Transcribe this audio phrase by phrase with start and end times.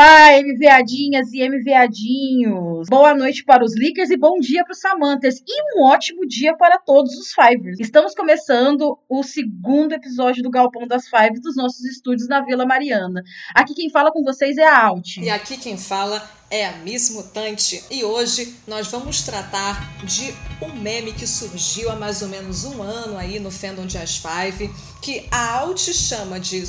[0.00, 2.86] Olá, MVadinhas e MVadinhos!
[2.88, 6.56] Boa noite para os leakers e bom dia para os Samanthers e um ótimo dia
[6.56, 7.80] para todos os Fivers.
[7.80, 13.24] Estamos começando o segundo episódio do Galpão das Fives dos nossos estúdios na Vila Mariana.
[13.52, 15.16] Aqui quem fala com vocês é a Alt.
[15.16, 20.32] E aqui quem fala é a Miss Mutante e hoje nós vamos tratar de
[20.64, 24.16] um meme que surgiu há mais ou menos um ano aí no fandom de As
[24.16, 24.70] Five,
[25.02, 26.62] que a Alt chama de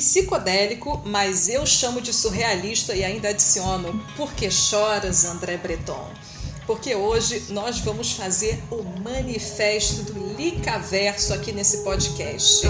[0.00, 6.10] psicodélico, mas eu chamo de surrealista e ainda adiciono porque choras, André Breton.
[6.66, 12.66] Porque hoje nós vamos fazer o manifesto do Licaverso aqui nesse podcast.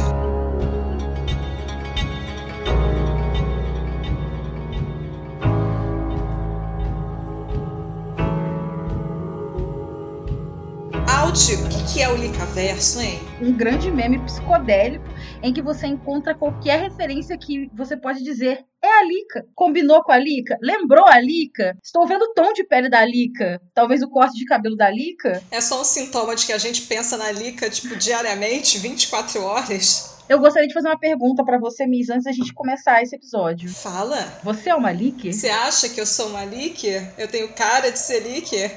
[11.07, 13.21] Alt, o que é o Licaverso, hein?
[13.41, 15.05] Um grande meme psicodélico
[15.45, 19.45] em que você encontra qualquer referência que você pode dizer é a Lika.
[19.55, 20.57] Combinou com a Lika?
[20.61, 21.77] Lembrou a Lika?
[21.83, 23.61] Estou vendo o tom de pele da Lika.
[23.75, 25.43] Talvez o corte de cabelo da Lika.
[25.51, 30.15] É só um sintoma de que a gente pensa na Lika, tipo, diariamente, 24 horas.
[30.27, 33.69] Eu gostaria de fazer uma pergunta para você, Miss, antes da gente começar esse episódio.
[33.69, 34.17] Fala.
[34.43, 35.35] Você é uma Licker?
[35.35, 37.13] Você acha que eu sou uma Licker?
[37.19, 38.75] Eu tenho cara de ser Licker?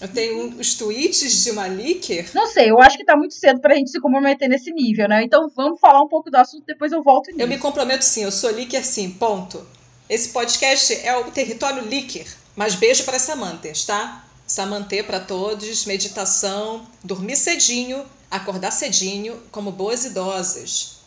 [0.00, 2.30] Eu tenho os tweets de uma Licker?
[2.34, 5.22] Não sei, eu acho que tá muito cedo pra gente se comprometer nesse nível, né?
[5.22, 7.40] Então vamos falar um pouco do assunto, depois eu volto nisso.
[7.40, 9.66] Eu me comprometo sim, eu sou Licker sim, ponto.
[10.08, 12.26] Esse podcast é o território Licker.
[12.56, 14.24] Mas beijo para Samantes, tá?
[14.46, 21.00] Samantê para todos, meditação, dormir cedinho, acordar cedinho, como boas idosas.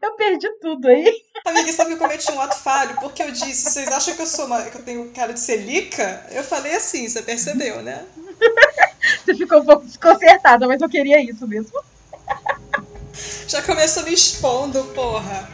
[0.00, 1.22] Eu perdi tudo aí.
[1.44, 2.96] Amiga, sabe que eu cometi um ato falho?
[3.00, 5.58] Porque eu disse, vocês acham que eu sou uma, que eu tenho cara de ser
[5.58, 6.26] lica?
[6.30, 8.04] Eu falei assim, você percebeu, né?
[9.24, 11.82] você ficou um pouco desconcertada, mas eu queria isso mesmo.
[13.46, 15.48] Já começou me expondo, porra.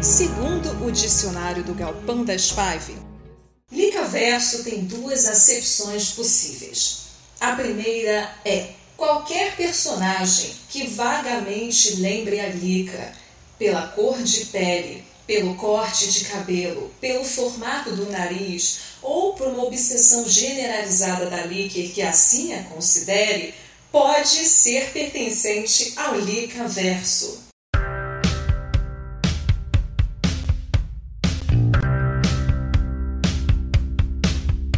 [0.00, 2.96] Segundo o dicionário do Galpão das Five,
[3.70, 7.08] Licaverso tem duas acepções possíveis.
[7.38, 13.12] A primeira é qualquer personagem que vagamente lembre a Lica
[13.56, 19.64] pela cor de pele, pelo corte de cabelo, pelo formato do nariz ou por uma
[19.64, 23.54] obsessão generalizada da Licker que assim a considere,
[23.92, 27.38] pode ser pertencente ao Licaverso.
[27.38, 27.47] Bem,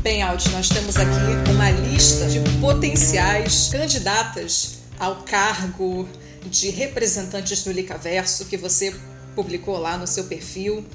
[0.03, 6.09] Alt, nós temos aqui uma lista de potenciais candidatas ao cargo
[6.47, 8.95] de representantes do Licaverso que você
[9.35, 10.87] publicou lá no seu perfil.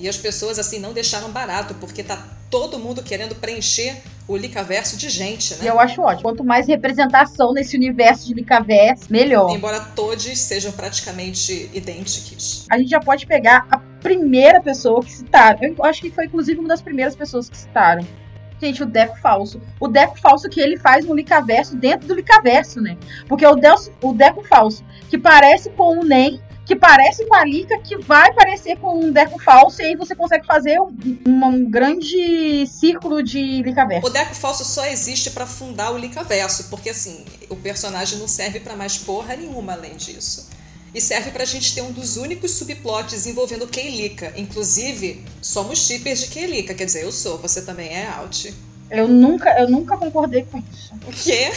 [0.00, 4.96] E as pessoas assim não deixaram barato, porque tá todo mundo querendo preencher o Licaverso
[4.96, 5.64] de gente, né?
[5.64, 6.22] E eu acho ótimo.
[6.22, 9.54] Quanto mais representação nesse universo de Licaverso, melhor.
[9.54, 12.64] Embora todos sejam praticamente idênticos.
[12.70, 15.58] A gente já pode pegar a primeira pessoa que citaram.
[15.62, 18.06] Eu acho que foi inclusive uma das primeiras pessoas que citaram
[18.64, 19.60] gente, o Deco falso.
[19.78, 22.96] O Deco falso que ele faz no Licaverso dentro do Licaverso, né?
[23.28, 27.44] Porque o, Deus, o Deco falso, que parece com o Nem, que parece com a
[27.44, 30.94] Lica, que vai parecer com um Deco falso, e aí você consegue fazer um,
[31.26, 34.06] um grande círculo de Licaverso.
[34.06, 38.60] O Deco falso só existe para fundar o Licaverso, porque assim, o personagem não serve
[38.60, 40.53] para mais porra nenhuma além disso
[40.94, 44.32] e serve pra gente ter um dos únicos subplots envolvendo Keilika.
[44.36, 48.54] Inclusive, somos shippers de Keilika, quer dizer, eu sou, você também é out.
[48.88, 50.94] Eu nunca, eu nunca concordei com isso.
[51.06, 51.52] O quê?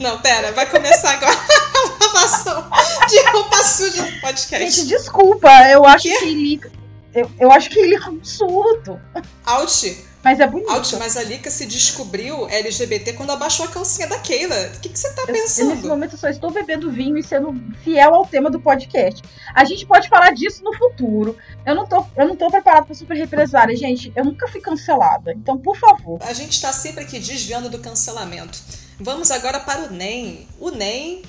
[0.00, 2.70] Não, pera, vai começar agora a lavação
[3.08, 4.70] de roupa suja no podcast.
[4.70, 6.72] Gente, desculpa, eu acho que Keilika.
[7.14, 9.00] Eu, eu acho que ele é um surdo.
[9.44, 10.68] Out, mas é bonito.
[10.68, 14.72] Alt, mas a Lika se descobriu LGBT quando abaixou a calcinha da Keila.
[14.74, 15.70] O que, que você tá pensando?
[15.70, 17.54] Eu, nesse momento eu só estou bebendo vinho e sendo
[17.84, 19.22] fiel ao tema do podcast.
[19.54, 21.38] A gente pode falar disso no futuro.
[21.64, 24.12] Eu não tô, eu não tô preparada pra super represária, gente.
[24.16, 25.32] Eu nunca fui cancelada.
[25.32, 26.18] Então, por favor.
[26.22, 28.58] A gente tá sempre aqui desviando do cancelamento.
[28.98, 30.48] Vamos agora para o NEM.
[30.58, 31.22] O NEM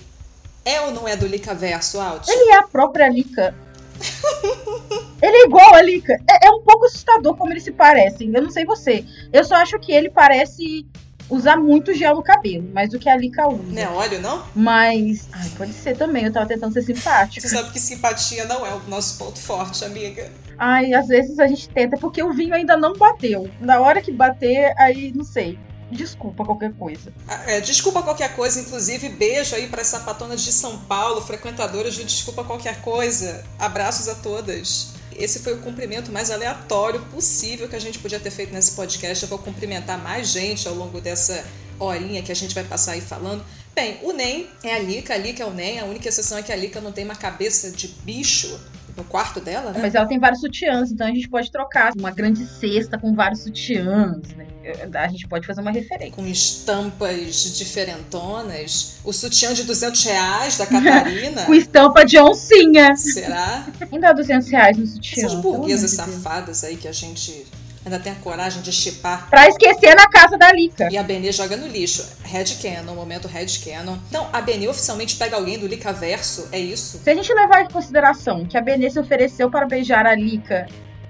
[0.66, 2.28] é ou não é do Lika Verso, Alt?
[2.28, 3.54] Ele é a própria Lika.
[5.22, 6.14] ele é igual a Lika.
[6.30, 8.32] É, é, um pouco assustador como eles se parecem.
[8.34, 9.06] Eu não sei você.
[9.32, 10.86] Eu só acho que ele parece
[11.30, 13.64] usar muito gel no cabelo, mais do que a Lika usa.
[13.64, 14.44] Não é óleo, não?
[14.56, 15.28] Mas.
[15.32, 16.26] Ai, pode ser também.
[16.26, 17.48] Eu tava tentando ser simpática.
[17.48, 20.32] Você sabe que simpatia não é o nosso ponto forte, amiga.
[20.58, 23.50] Ai, às vezes a gente tenta, porque o vinho ainda não bateu.
[23.60, 25.58] Na hora que bater, aí não sei
[25.92, 27.14] desculpa qualquer coisa.
[27.28, 31.96] Ah, é, desculpa qualquer coisa, inclusive beijo aí para as sapatonas de São Paulo, frequentadoras
[31.96, 33.44] de Desculpa Qualquer Coisa.
[33.58, 34.94] Abraços a todas.
[35.16, 39.24] Esse foi o cumprimento mais aleatório possível que a gente podia ter feito nesse podcast.
[39.24, 41.44] Eu vou cumprimentar mais gente ao longo dessa
[41.80, 43.44] horinha que a gente vai passar aí falando.
[43.74, 46.44] Bem, o NEM é a Lika, a Lika é o NEM, a única exceção é
[46.44, 48.60] que a Lika não tem uma cabeça de bicho
[48.96, 49.80] no quarto dela, né?
[49.80, 53.42] Mas ela tem vários sutiãs, então a gente pode trocar uma grande cesta com vários
[53.42, 54.48] sutiãs, né?
[54.94, 56.14] A gente pode fazer uma referência.
[56.14, 58.96] Com estampas diferentonas.
[59.04, 61.44] O sutiã de 200 reais da Catarina.
[61.46, 62.96] com estampa de oncinha.
[62.96, 63.66] Será?
[63.92, 65.26] Ainda 200 reais no sutiã.
[65.26, 67.46] Essas burguesas safadas aí que a gente
[67.88, 69.30] ainda tem a coragem de chipar.
[69.30, 70.90] Pra esquecer na casa da Lika.
[70.92, 72.06] E a Benê joga no lixo.
[72.24, 73.98] Red Canon, momento Red Canon.
[74.10, 77.00] Então, a Benê oficialmente pega alguém do Lika Verso, é isso?
[77.04, 80.68] Se a gente levar em consideração que a Benê se ofereceu para beijar a Lika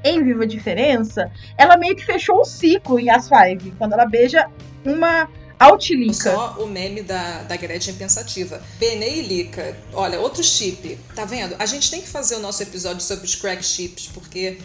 [0.08, 4.06] em Viva a Diferença, ela meio que fechou um ciclo em As Five, quando ela
[4.06, 4.50] beija
[4.86, 6.32] uma Altilica.
[6.32, 8.62] Só o meme da, da Gretchen pensativa.
[8.80, 9.76] Benê e Lika.
[9.92, 10.98] Olha, outro chip.
[11.16, 11.56] Tá vendo?
[11.58, 14.60] A gente tem que fazer o nosso episódio sobre os crack chips, porque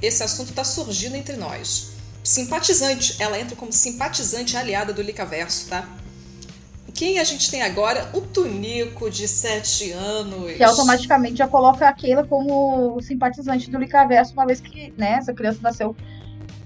[0.00, 1.88] esse assunto está surgindo entre nós.
[2.22, 5.88] Simpatizante, ela entra como simpatizante aliada do Licaverso, tá?
[6.96, 8.08] Quem a gente tem agora?
[8.14, 10.52] O Tunico, de 7 anos.
[10.52, 15.34] Que automaticamente já coloca a Keila como simpatizante do Licaverso, uma vez que né, essa
[15.34, 15.94] criança nasceu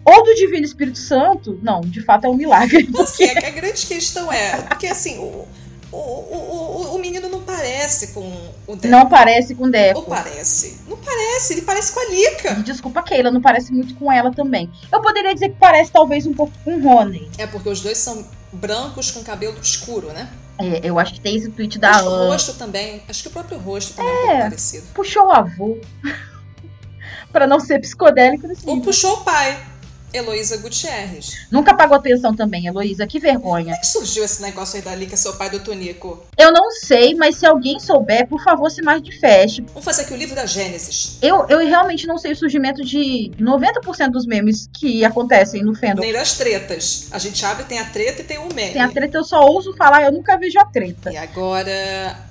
[0.05, 1.59] ou do Divino Espírito Santo.
[1.63, 2.85] Não, de fato é um milagre.
[2.85, 3.25] Porque...
[3.25, 4.63] Assim, a grande questão é.
[4.63, 5.47] Porque assim, o,
[5.93, 8.21] o, o, o, menino não parece com
[8.67, 8.89] o Deco.
[8.89, 10.01] Não parece com o Deco.
[10.01, 10.79] Ou parece?
[10.89, 12.55] Não parece, ele parece com a Lika.
[12.63, 14.71] Desculpa, Keila, não parece muito com ela também.
[14.93, 17.31] Eu poderia dizer que parece talvez um pouco com o Rony.
[17.37, 20.31] É porque os dois são brancos com cabelo escuro, né?
[20.59, 23.59] É, eu acho que tem esse tweet da O rosto também, acho que o próprio
[23.59, 24.87] rosto também é, um pouco é, parecido.
[24.95, 25.79] Puxou o avô.
[27.33, 29.59] pra não ser psicodélico nesse Ou puxou o pai.
[30.13, 31.47] Heloísa Gutierrez.
[31.51, 33.65] Nunca pagou atenção também, Heloísa, que vergonha.
[33.65, 36.25] Como é que surgiu esse negócio aí da Lika, seu pai do Tonico?
[36.37, 39.63] Eu não sei, mas se alguém souber, por favor, se mais de feste.
[39.69, 41.19] Vamos fazer aqui o livro da Gênesis.
[41.23, 46.03] Eu, eu realmente não sei o surgimento de 90% dos memes que acontecem no fandom.
[46.03, 47.09] Nem das tretas.
[47.11, 48.73] A gente abre, tem a treta e tem o meme.
[48.73, 51.13] Tem a treta, eu só ouso falar, eu nunca vejo a treta.
[51.13, 52.30] E agora,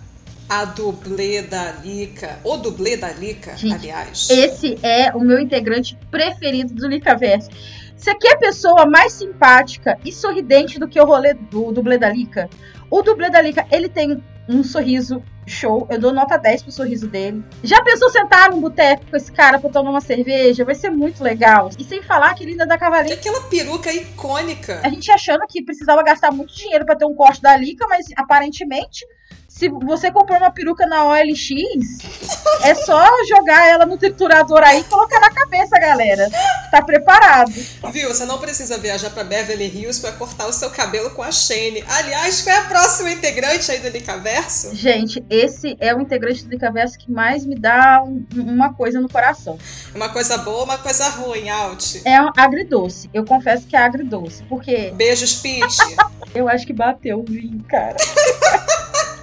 [0.49, 4.29] a dublê da Lika, o dublê da Lika, Gente, aliás.
[4.31, 7.49] Esse é o meu integrante preferido do Likaverse.
[7.95, 12.49] Você quer pessoa mais simpática e sorridente do que o rolê do dublê da Lika?
[12.89, 15.85] O dublê da Lika, ele tem um sorriso show.
[15.89, 17.43] Eu dou nota 10 pro sorriso dele.
[17.63, 20.65] Já pensou sentar num boteco com esse cara pra tomar uma cerveja?
[20.65, 21.69] Vai ser muito legal.
[21.77, 23.13] E sem falar que ele ainda dá cavalinho.
[23.13, 24.79] Aquela peruca icônica.
[24.83, 28.07] A gente achando que precisava gastar muito dinheiro para ter um corte da Lika, mas
[28.15, 29.05] aparentemente
[29.59, 31.97] se você comprou uma peruca na OLX,
[32.63, 36.29] é só jogar ela no triturador aí e colocar na cabeça, galera.
[36.71, 37.51] Tá preparado.
[37.91, 38.07] Viu?
[38.07, 41.83] Você não precisa viajar para Beverly Hills para cortar o seu cabelo com a Shane.
[41.89, 44.73] Aliás, qual é a próxima integrante aí do Licaverso?
[44.73, 49.09] Gente, esse é o integrante do Licaverso que mais me dá um, uma coisa no
[49.09, 49.59] coração.
[49.93, 51.97] Uma coisa boa, uma coisa ruim, Alt.
[52.05, 53.09] É agridoce.
[53.13, 54.93] Eu confesso que é agridoce, porque...
[54.95, 55.77] Beijos, Pete.
[56.33, 57.97] Eu acho que bateu o vinho, cara.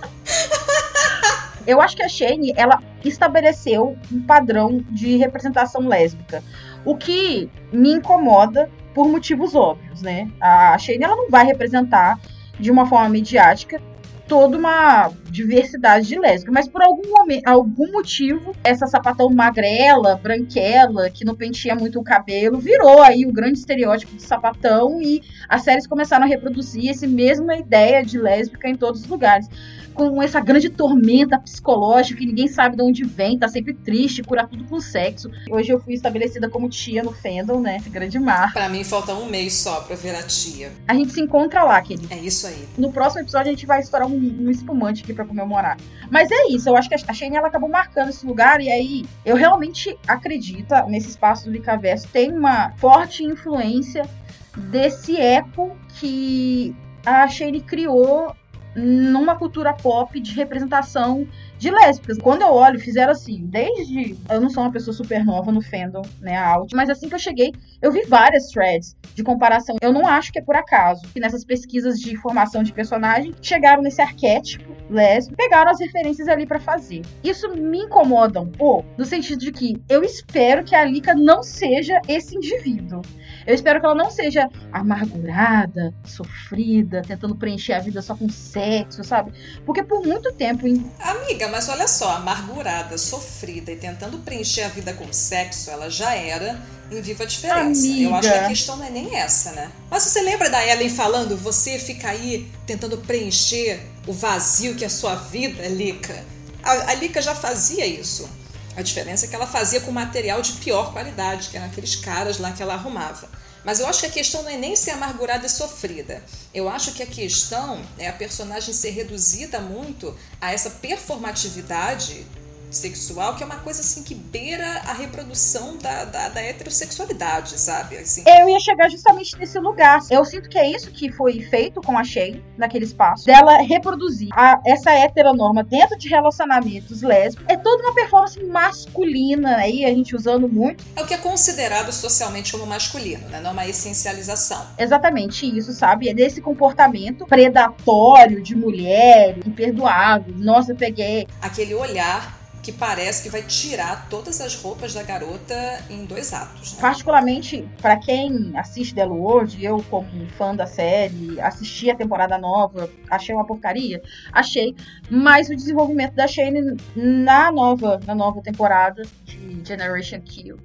[1.67, 6.43] Eu acho que a Shane, ela estabeleceu um padrão de representação lésbica.
[6.85, 10.31] O que me incomoda por motivos óbvios, né?
[10.41, 12.19] A Shane, ela não vai representar
[12.59, 13.81] de uma forma midiática
[14.27, 21.09] toda uma diversidade de lésbica, mas por algum momento, algum motivo, essa sapatão magrela, branquela,
[21.11, 25.63] que não penteia muito o cabelo, virou aí o grande estereótipo de sapatão e as
[25.63, 29.49] séries começaram a reproduzir essa mesma ideia de lésbica em todos os lugares
[29.97, 34.47] com essa grande tormenta psicológica que ninguém sabe de onde vem, tá sempre triste, cura
[34.47, 35.31] tudo com sexo.
[35.51, 37.79] Hoje eu fui estabelecida como tia no fandom, né?
[37.79, 38.53] Esse grande mar.
[38.53, 40.71] Para mim falta um mês só pra virar tia.
[40.87, 42.13] A gente se encontra lá, querido.
[42.13, 42.69] É isso aí.
[42.77, 45.79] No próximo episódio a gente vai estourar um, um espumante aqui para comemorar.
[46.11, 49.05] Mas é isso, eu acho que a Shane ela acabou marcando esse lugar e aí
[49.25, 54.09] eu realmente acredito nesse espaço do Licaverso tem uma forte influência
[54.57, 56.75] desse eco que
[57.05, 58.35] a Shane criou
[58.77, 61.27] numa cultura pop de representação
[61.59, 62.19] de lésbicas.
[62.19, 64.17] Quando eu olho, fizeram assim, desde.
[64.29, 67.19] Eu não sou uma pessoa super nova no fandom, né, out, mas assim que eu
[67.19, 69.77] cheguei, eu vi várias threads de comparação.
[69.81, 73.83] Eu não acho que é por acaso que nessas pesquisas de formação de personagem chegaram
[73.83, 77.03] nesse arquétipo lésbico, pegaram as referências ali para fazer.
[77.23, 81.43] Isso me incomoda um pouco, no sentido de que eu espero que a Lika não
[81.43, 83.03] seja esse indivíduo.
[83.47, 89.05] Eu espero que ela não seja amargurada, sofrida, tentando preencher a vida só com sexo,
[89.05, 89.33] sabe?
[89.65, 90.67] Porque por muito tempo.
[90.67, 90.85] Em...
[90.99, 96.15] Amiga, mas olha só, amargurada, sofrida e tentando preencher a vida com sexo, ela já
[96.15, 97.87] era em Viva a Diferença.
[97.87, 98.03] Amiga.
[98.03, 99.71] Eu acho que a questão não é nem essa, né?
[99.91, 104.87] Mas você lembra da Ellen falando, você fica aí tentando preencher o vazio que é
[104.87, 106.25] a sua vida, Lika?
[106.63, 108.29] A, a Lika já fazia isso.
[108.77, 112.39] A diferença é que ela fazia com material de pior qualidade, que eram aqueles caras
[112.39, 113.29] lá que ela arrumava.
[113.65, 116.23] Mas eu acho que a questão não é nem ser amargurada e sofrida.
[116.55, 122.25] Eu acho que a questão é a personagem ser reduzida muito a essa performatividade
[122.71, 127.97] sexual, que é uma coisa assim que beira a reprodução da, da, da heterossexualidade, sabe?
[127.99, 128.23] Assim.
[128.27, 130.01] Eu ia chegar justamente nesse lugar.
[130.11, 133.25] Eu sinto que é isso que foi feito com a Shay naquele espaço.
[133.27, 137.47] Dela reproduzir a, essa heteronorma dentro de relacionamentos lésbicos.
[137.49, 140.85] É toda uma performance masculina aí, a gente usando muito.
[140.95, 143.41] É o que é considerado socialmente como masculino, né?
[143.41, 144.67] Não uma essencialização.
[144.79, 146.09] Exatamente isso, sabe?
[146.09, 150.35] É desse comportamento predatório de mulher, imperdoável.
[150.37, 151.27] Nossa, eu peguei.
[151.41, 152.36] Aquele olhar
[152.67, 155.55] que parece que vai tirar todas as roupas da garota
[155.89, 156.73] em dois atos.
[156.73, 156.81] Né?
[156.81, 162.91] Particularmente, para quem assiste The World, eu como fã da série, assisti a temporada nova,
[163.09, 164.75] achei uma porcaria, achei,
[165.09, 170.59] mas o desenvolvimento da Shane na nova, na nova temporada de Generation Kill,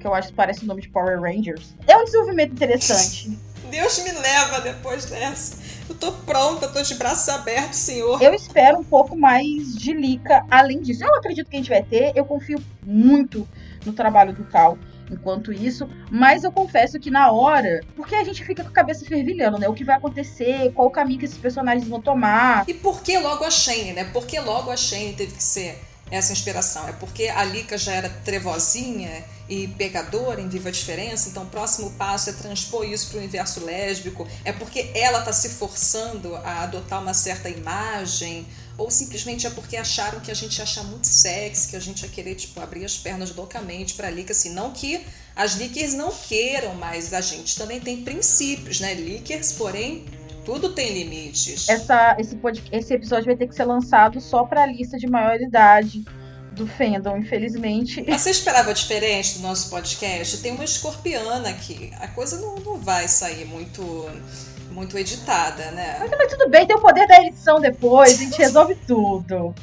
[0.00, 3.38] que eu acho que parece o nome de Power Rangers, é um desenvolvimento interessante.
[3.74, 5.56] Deus me leva depois dessa.
[5.88, 8.22] Eu tô pronta, tô de braços abertos, senhor.
[8.22, 11.02] Eu espero um pouco mais de Lica além disso.
[11.02, 13.48] Eu acredito que a gente vai ter, eu confio muito
[13.84, 14.78] no trabalho do Cal
[15.10, 19.04] enquanto isso, mas eu confesso que na hora, porque a gente fica com a cabeça
[19.04, 19.68] fervilhando, né?
[19.68, 22.64] O que vai acontecer, qual o caminho que esses personagens vão tomar.
[22.68, 24.04] E por que logo a Shane, né?
[24.04, 25.82] Por que logo a Shane teve que ser
[26.14, 26.88] essa inspiração?
[26.88, 31.46] É porque a Lika já era trevozinha e pecadora em Viva a Diferença, então o
[31.46, 36.34] próximo passo é transpor isso para o universo lésbico, é porque ela está se forçando
[36.36, 38.46] a adotar uma certa imagem,
[38.78, 42.02] ou simplesmente é porque acharam que a gente ia achar muito sexy, que a gente
[42.02, 45.04] ia querer tipo, abrir as pernas loucamente para a Lika, assim, não que
[45.36, 48.94] as Lickers não queiram, mas a gente também tem princípios, né?
[48.94, 50.06] Lickers, porém,
[50.44, 51.68] tudo tem limites.
[51.68, 52.38] Essa, esse,
[52.70, 56.04] esse episódio vai ter que ser lançado só para a lista de maior idade
[56.52, 58.02] do fandom, infelizmente.
[58.02, 60.38] Você esperava diferente do nosso podcast?
[60.38, 61.92] Tem uma escorpiana aqui.
[62.00, 63.82] A coisa não, não vai sair muito
[64.70, 65.98] muito editada, né?
[66.00, 69.54] Mas, mas, tudo bem, tem o poder da edição depois, a gente resolve tudo.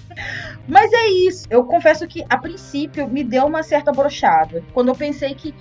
[0.68, 1.46] Mas é isso.
[1.50, 4.64] Eu confesso que a princípio me deu uma certa brochada.
[4.74, 5.54] Quando eu pensei que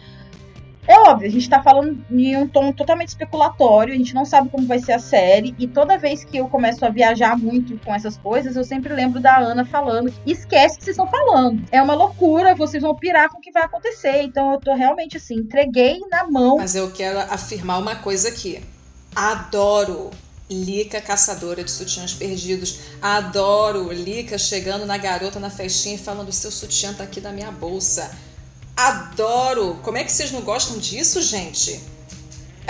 [0.86, 4.48] é óbvio, a gente tá falando em um tom totalmente especulatório, a gente não sabe
[4.48, 7.94] como vai ser a série, e toda vez que eu começo a viajar muito com
[7.94, 11.62] essas coisas, eu sempre lembro da Ana falando: esquece que vocês estão falando.
[11.70, 14.22] É uma loucura, vocês vão pirar com o que vai acontecer.
[14.22, 16.56] Então eu tô realmente assim, entreguei na mão.
[16.56, 18.62] Mas eu quero afirmar uma coisa aqui.
[19.14, 20.10] Adoro
[20.50, 22.80] Lica caçadora de sutiãs perdidos.
[23.00, 27.52] Adoro Lica chegando na garota na festinha e falando: seu sutiã tá aqui na minha
[27.52, 28.10] bolsa.
[28.76, 29.78] Adoro!
[29.82, 31.80] Como é que vocês não gostam disso, gente?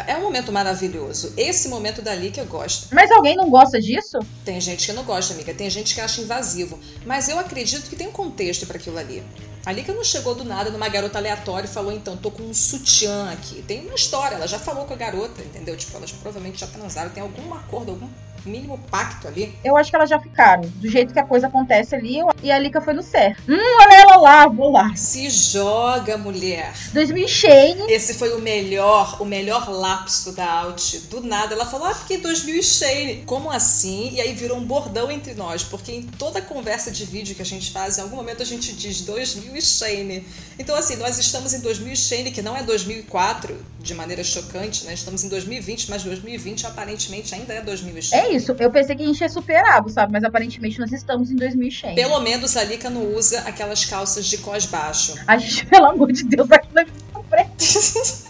[0.06, 1.32] É um momento maravilhoso.
[1.36, 2.88] Esse momento dali que eu gosto.
[2.94, 4.18] Mas alguém não gosta disso?
[4.44, 5.52] Tem gente que não gosta, amiga.
[5.52, 6.78] Tem gente que acha invasivo.
[7.04, 9.22] Mas eu acredito que tem um contexto para aquilo ali.
[9.64, 12.54] Ali que não chegou do nada numa garota aleatória e falou, então, tô com um
[12.54, 13.62] sutiã aqui.
[13.62, 15.76] Tem uma história, ela já falou com a garota, entendeu?
[15.76, 18.08] Tipo, elas provavelmente já transaram, tem algum acordo, algum
[18.44, 19.54] mínimo pacto ali.
[19.64, 20.62] Eu acho que elas já ficaram.
[20.76, 23.42] Do jeito que a coisa acontece ali, e a Lika foi no certo.
[23.48, 24.94] Hum, olha ela lá, vou lá.
[24.96, 26.72] Se joga, mulher.
[26.92, 27.82] 2000 Shane.
[27.92, 30.96] Esse foi o melhor, o melhor lapso da Alt.
[31.10, 33.22] Do nada, ela falou, ah, porque 2000 Shane.
[33.26, 34.10] Como assim?
[34.12, 37.46] E aí virou um bordão entre nós, porque em toda conversa de vídeo que a
[37.46, 40.26] gente faz, em algum momento a gente diz 2000 Shane.
[40.58, 44.94] Então, assim, nós estamos em 2000 Shane, que não é 2004, de maneira chocante, né?
[44.94, 48.22] Estamos em 2020, mas 2020 aparentemente ainda é 2000 Shane.
[48.22, 48.54] É isso.
[48.58, 50.12] Eu pensei que a gente ia superado, sabe?
[50.12, 51.94] Mas aparentemente nós estamos em 2100.
[51.94, 55.14] Pelo menos a Lika não usa aquelas calças de cós baixo.
[55.26, 56.84] A gente, pelo amor de Deus, aqui na
[57.28, 58.29] frente.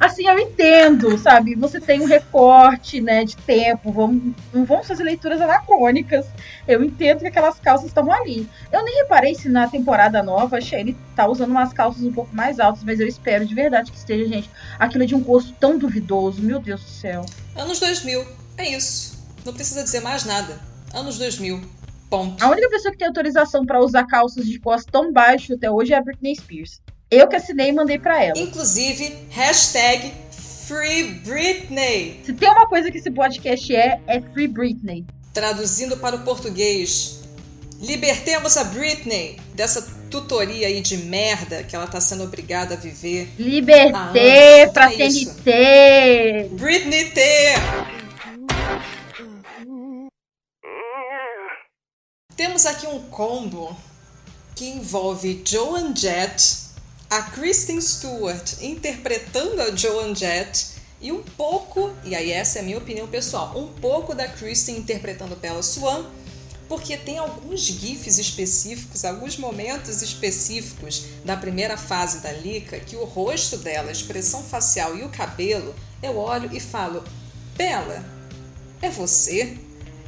[0.00, 1.54] assim, eu entendo, sabe?
[1.54, 6.26] Você tem um recorte, né, de tempo, vamos, não vamos fazer leituras anacrônicas.
[6.66, 8.48] Eu entendo que aquelas calças estavam ali.
[8.72, 12.34] Eu nem reparei se na temporada nova a Shane tá usando umas calças um pouco
[12.34, 14.50] mais altas, mas eu espero de verdade que esteja, gente.
[14.78, 17.26] Aquilo é de um gosto tão duvidoso, meu Deus do céu.
[17.54, 18.24] Anos 2000,
[18.56, 19.22] é isso.
[19.44, 20.58] Não precisa dizer mais nada.
[20.94, 21.60] Anos 2000.
[22.08, 22.42] Ponto.
[22.42, 25.92] A única pessoa que tem autorização para usar calças de costas tão baixo até hoje
[25.92, 26.80] é a Britney Spears.
[27.10, 28.38] Eu que assinei e mandei para ela.
[28.38, 30.12] Inclusive, hashtag
[30.66, 32.20] Free Britney.
[32.24, 35.04] Se tem uma coisa que esse podcast é, é Free Britney.
[35.34, 37.22] Traduzindo para o português,
[37.80, 43.28] libertemos a Britney dessa tutoria aí de merda que ela tá sendo obrigada a viver.
[43.36, 46.48] Liberté, ah, fraternité.
[46.52, 47.20] Britney T.
[52.36, 53.76] Temos aqui um combo
[54.54, 56.69] que envolve Joan Jett,
[57.10, 62.64] a Kristen Stewart interpretando a Joan Jett e um pouco, e aí essa é a
[62.64, 66.06] minha opinião pessoal, um pouco da Kristen interpretando Bella Swan,
[66.68, 73.04] porque tem alguns GIFs específicos, alguns momentos específicos da primeira fase da Lika que o
[73.04, 77.02] rosto dela, a expressão facial e o cabelo, eu olho e falo:
[77.56, 78.04] Bela,
[78.80, 79.58] é você?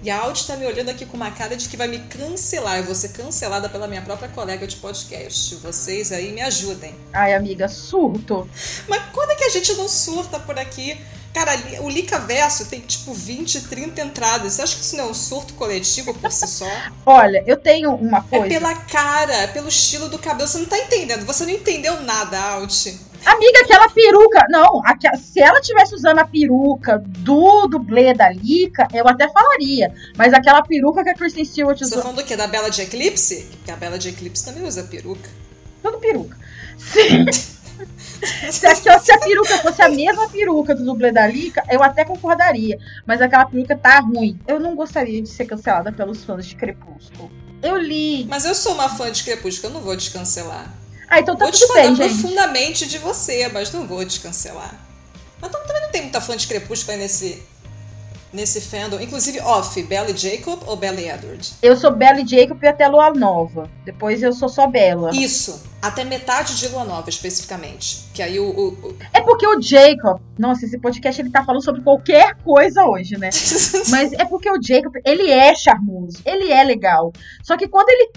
[0.03, 2.79] E a Audi tá me olhando aqui com uma cara de que vai me cancelar.
[2.79, 5.55] Eu vou ser cancelada pela minha própria colega de podcast.
[5.57, 6.93] Vocês aí me ajudem.
[7.13, 8.49] Ai, amiga, surto.
[8.89, 11.01] Mas quando é que a gente não surta por aqui?
[11.33, 14.55] Cara, o Lica Verso tem tipo 20, 30 entradas.
[14.55, 16.67] Você acha que isso não é um surto coletivo por si só?
[17.07, 18.47] Olha, eu tenho uma coisa.
[18.47, 20.49] É pela cara, é pelo estilo do cabelo.
[20.49, 21.25] Você não tá entendendo.
[21.25, 22.89] Você não entendeu nada, Alt.
[23.25, 24.47] Amiga, aquela peruca.
[24.51, 24.83] Não,
[25.17, 29.93] se ela tivesse usando a peruca do dublê da Lika, eu até falaria.
[30.17, 31.89] Mas aquela peruca que a Kristen Stewart usou.
[31.89, 32.37] Você tá falando do quê?
[32.37, 33.47] Da Bela de Eclipse?
[33.51, 35.31] Porque a Bela de Eclipse também usa peruca.
[35.83, 36.37] Tudo peruca.
[36.77, 37.27] Sim.
[38.51, 42.05] se, a, se a peruca fosse a mesma peruca do dublê da Lika, eu até
[42.05, 42.79] concordaria.
[43.07, 44.39] Mas aquela peruca tá ruim.
[44.47, 47.31] Eu não gostaria de ser cancelada pelos fãs de Crepúsculo.
[47.63, 48.27] Eu li.
[48.29, 50.82] Mas eu sou uma fã de Crepúsculo, eu não vou descancelar.
[51.13, 52.09] Ah, então tá vou tudo bem, gente.
[52.09, 54.81] profundamente de você, mas não vou descancelar.
[55.39, 57.43] Mas também não tem muita fã de Crepúsculo aí nesse,
[58.33, 58.99] nesse fandom.
[58.99, 61.53] Inclusive, off, Belly Jacob ou Belly Edward?
[61.61, 63.69] Eu sou Belly Jacob e até Lua Nova.
[63.85, 65.11] Depois eu sou só Bella.
[65.15, 65.63] Isso.
[65.83, 68.05] Até metade de Lua Nova, especificamente.
[68.15, 68.97] Que aí o, o, o...
[69.13, 70.19] É porque o Jacob...
[70.39, 73.29] Nossa, esse podcast ele tá falando sobre qualquer coisa hoje, né?
[73.91, 76.23] Mas é porque o Jacob, ele é charmoso.
[76.25, 77.13] Ele é legal.
[77.43, 78.13] Só que quando ele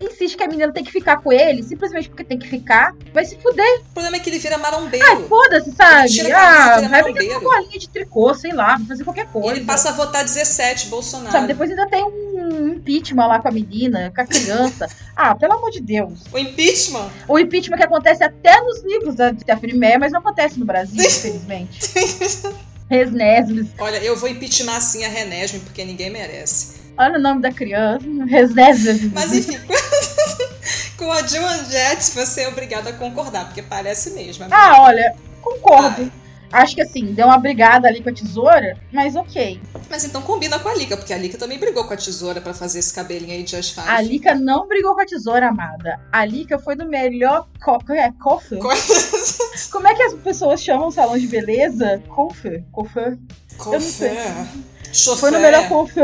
[0.00, 3.24] insiste que a menina tem que ficar com ele, simplesmente porque tem que ficar, vai
[3.24, 3.80] se fuder.
[3.90, 5.04] O problema é que ele vira marombeiro.
[5.04, 6.32] Ah, foda-se, sabe?
[6.32, 9.56] Ah, vai brincar com a linha de tricô, sei lá, vai fazer qualquer coisa.
[9.56, 11.32] Ele passa a votar 17, Bolsonaro.
[11.32, 14.88] Sabe, depois ainda tem um impeachment lá com a menina, com a criança.
[15.16, 16.24] ah, pelo amor de Deus.
[16.32, 17.10] O impeachment?
[17.26, 21.02] O impeachment que acontece até nos livros da Stephanie Meyer, mas não acontece no Brasil,
[21.02, 21.78] infelizmente.
[22.88, 23.68] Resnesmes.
[23.78, 26.87] Olha, eu vou impeachment assim a Renesme, porque ninguém merece.
[26.98, 28.04] Olha o nome da criança.
[28.26, 29.12] Resnesmes.
[29.12, 29.56] Mas enfim,
[30.98, 34.44] com a Joan Jett, você é obrigada a concordar, porque parece mesmo.
[34.44, 34.58] Amiga.
[34.58, 36.02] Ah, olha, concordo.
[36.02, 36.62] Ai.
[36.62, 39.60] Acho que assim, deu uma brigada ali com a tesoura, mas ok.
[39.88, 42.54] Mas então combina com a Lika, porque a Lika também brigou com a tesoura para
[42.54, 43.90] fazer esse cabelinho aí de asfalto.
[43.90, 46.00] A Lika não brigou com a tesoura, amada.
[46.10, 47.46] A Lika foi do melhor.
[47.62, 48.58] Co é, cofre?
[49.70, 52.02] Como é que as pessoas chamam o salão de beleza?
[52.08, 52.64] Cofre?
[52.72, 53.18] Cofre?
[53.58, 54.10] Cofre.
[55.18, 56.02] Foi no melhor cofre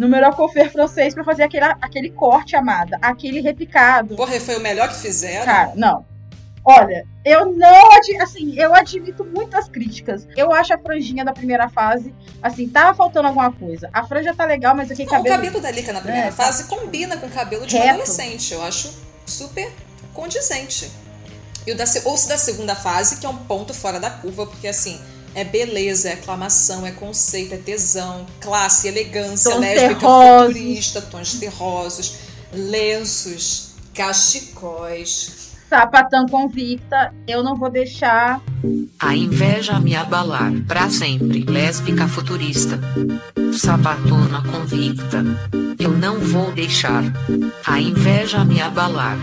[0.00, 2.98] no melhor cofer francês para fazer aquele, aquele corte, amada.
[3.02, 4.16] Aquele repicado.
[4.16, 5.44] Porra, foi o melhor que fizeram?
[5.44, 6.06] Cara, não.
[6.64, 7.90] Olha, eu não,
[8.22, 10.26] assim, eu admito muitas críticas.
[10.34, 13.90] Eu acho a franjinha da primeira fase, assim, tava faltando alguma coisa.
[13.92, 15.34] A franja tá legal, mas aquele cabelo...
[15.34, 16.74] O cabelo da Lika na primeira é, fase tá...
[16.74, 18.54] combina com o cabelo de um adolescente.
[18.54, 18.90] Eu acho
[19.26, 19.70] super
[20.14, 20.90] condizente.
[21.66, 24.46] E o da, ou se da segunda fase, que é um ponto fora da curva,
[24.46, 24.98] porque assim,
[25.34, 30.46] é beleza, é aclamação, é conceito, é tesão, classe, elegância, tons lésbica, terrosos.
[30.46, 32.14] futurista, tons terrosos,
[32.52, 35.50] lenços, cachecóis.
[35.68, 38.42] Sapatão convicta, eu não vou deixar.
[38.98, 41.44] A inveja me abalar para sempre.
[41.44, 42.80] Lésbica futurista.
[43.56, 45.22] Sapatona convicta.
[45.78, 47.04] Eu não vou deixar.
[47.64, 49.16] A inveja me abalar.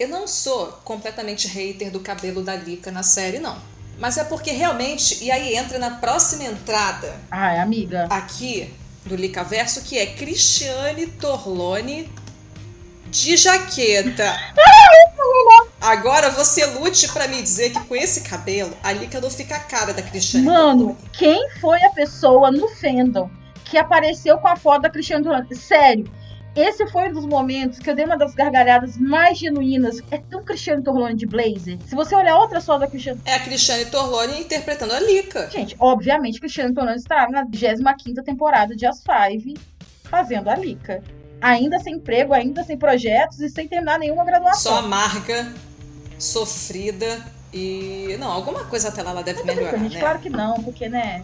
[0.00, 3.77] Eu não sou completamente hater do cabelo da Lika na série, não.
[3.98, 7.14] Mas é porque realmente, e aí entra na próxima entrada.
[7.30, 8.06] Ai, amiga.
[8.10, 8.72] Aqui
[9.04, 12.08] do Licaverso, que é Cristiane Torlone
[13.10, 14.38] de jaqueta.
[15.80, 19.60] Agora você lute para me dizer que com esse cabelo, a Lika não fica a
[19.60, 20.46] cara da Cristiane.
[20.46, 23.30] Mano, quem foi a pessoa no fandom
[23.64, 25.54] que apareceu com a foto da Cristiane Torlone?
[25.56, 26.10] Sério,
[26.60, 30.00] esse foi um dos momentos que eu dei uma das gargalhadas mais genuínas.
[30.10, 31.78] É tão Cristiane Torlone de Blazer.
[31.86, 33.20] Se você olhar outra só da Cristiane.
[33.24, 35.48] É a Cristiane Torlone interpretando a Lika.
[35.50, 39.54] Gente, obviamente, Cristiane Torlone estará na 25 temporada de As Five
[40.04, 41.02] fazendo a Lika.
[41.40, 44.72] Ainda sem emprego, ainda sem projetos e sem terminar nenhuma graduação.
[44.72, 45.52] Só amarga,
[46.18, 48.16] sofrida e.
[48.18, 49.78] Não, alguma coisa até lá ela deve melhorar.
[49.78, 50.00] Gente, né?
[50.00, 51.22] Claro que não, porque, né?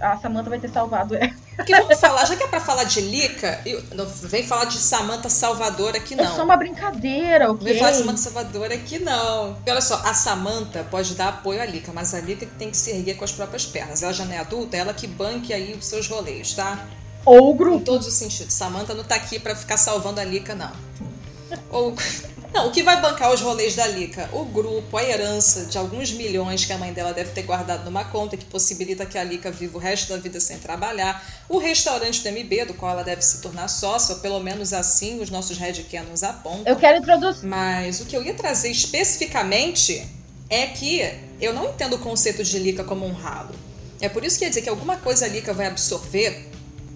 [0.00, 1.32] A Samantha vai ter salvado ela.
[1.64, 4.78] Que vamos falar, já que é pra falar de Lica, eu, não vem falar de
[4.78, 6.24] Samantha Salvador aqui não.
[6.24, 7.58] É só uma brincadeira, ok?
[7.58, 9.56] Não vem falar de Samantha Salvador aqui não.
[9.66, 12.76] E olha só, a Samantha pode dar apoio à Lica, mas a Lica tem que
[12.76, 14.02] se erguer com as próprias pernas.
[14.02, 16.86] Ela já não é adulta, ela que banque aí os seus rolês, tá?
[17.24, 17.78] Ou o grupo.
[17.78, 18.52] Em todos os sentidos.
[18.52, 20.72] Samantha não tá aqui para ficar salvando a Lica, não.
[21.70, 21.94] Ou
[22.56, 24.30] não, o que vai bancar os rolês da Lica?
[24.32, 28.04] O grupo, a herança de alguns milhões que a mãe dela deve ter guardado numa
[28.04, 31.22] conta que possibilita que a Lica viva o resto da vida sem trabalhar.
[31.50, 35.20] O restaurante do MB, do qual ela deve se tornar sócia, ou pelo menos assim
[35.20, 36.62] os nossos headcanons apontam.
[36.64, 37.46] Eu quero introduzir.
[37.46, 40.08] Mas o que eu ia trazer especificamente
[40.48, 41.02] é que
[41.38, 43.54] eu não entendo o conceito de Lica como um ralo.
[44.00, 46.48] É por isso que ia dizer que alguma coisa a Lica vai absorver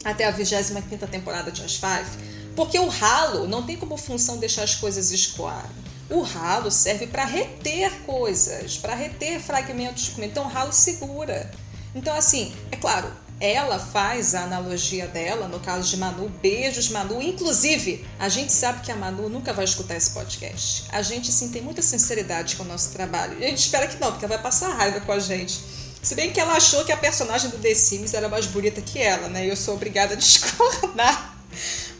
[0.02, 4.64] até a 25 temporada de As Five, porque o ralo não tem como função deixar
[4.64, 5.70] as coisas escoarem.
[6.10, 10.32] O ralo serve para reter coisas, para reter fragmentos de comida.
[10.32, 11.50] Então o ralo segura.
[11.94, 17.22] Então, assim, é claro, ela faz a analogia dela, no caso de Manu, beijos, Manu.
[17.22, 20.84] Inclusive, a gente sabe que a Manu nunca vai escutar esse podcast.
[20.90, 23.38] A gente, sim, tem muita sinceridade com o nosso trabalho.
[23.40, 25.58] E a gente espera que não, porque ela vai passar raiva com a gente.
[26.02, 28.98] Se bem que ela achou que a personagem do The Sims era mais bonita que
[28.98, 29.46] ela, né?
[29.46, 31.29] E eu sou obrigada a discordar.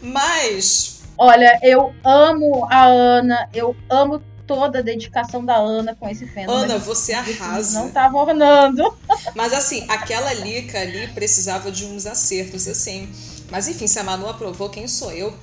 [0.01, 1.01] Mas.
[1.17, 6.51] Olha, eu amo a Ana, eu amo toda a dedicação da Ana com esse fandom.
[6.51, 7.79] Ana, você arrasa.
[7.79, 8.83] Não tava ornando.
[9.35, 13.09] Mas assim, aquela Lica ali precisava de uns acertos, assim.
[13.49, 15.33] Mas enfim, se a Manu aprovou, quem sou eu?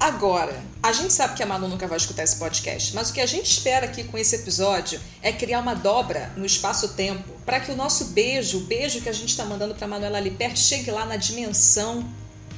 [0.00, 3.20] Agora, a gente sabe que a Manu nunca vai escutar esse podcast, mas o que
[3.20, 7.72] a gente espera aqui com esse episódio é criar uma dobra no espaço-tempo para que
[7.72, 10.90] o nosso beijo, o beijo que a gente está mandando para Manuela ali perto, chegue
[10.92, 12.08] lá na dimensão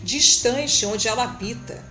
[0.03, 1.85] distante onde ela habita.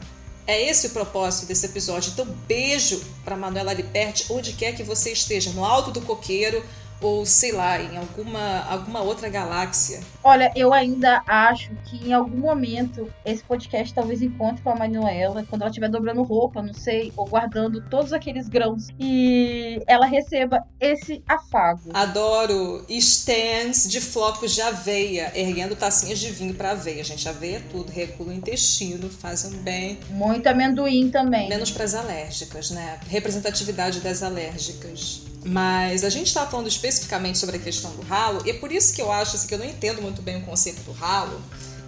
[0.48, 2.12] É esse o propósito desse episódio.
[2.12, 6.64] Então, beijo para Manuela Liperti, onde quer que você esteja, no alto do coqueiro
[7.02, 10.02] ou sei lá, em alguma, alguma outra galáxia.
[10.24, 15.46] Olha, eu ainda acho que em algum momento esse podcast talvez encontre com a Manuela,
[15.50, 20.64] quando ela estiver dobrando roupa, não sei, ou guardando todos aqueles grãos, e ela receba
[20.80, 21.90] esse afago.
[21.94, 27.04] Adoro stands de flocos de aveia, erguendo tacinhas de vinho para aveia.
[27.04, 30.00] Gente, aveia é tudo, regula o intestino, faz um bem.
[30.10, 31.50] Muito amendoim também.
[31.50, 33.00] Menos para as alérgicas, né?
[33.08, 35.24] Representatividade das alérgicas.
[35.46, 38.94] Mas a gente estava falando especificamente sobre a questão do ralo, e é por isso
[38.94, 41.42] que eu acho assim, que eu não entendo muito bem o conceito do ralo.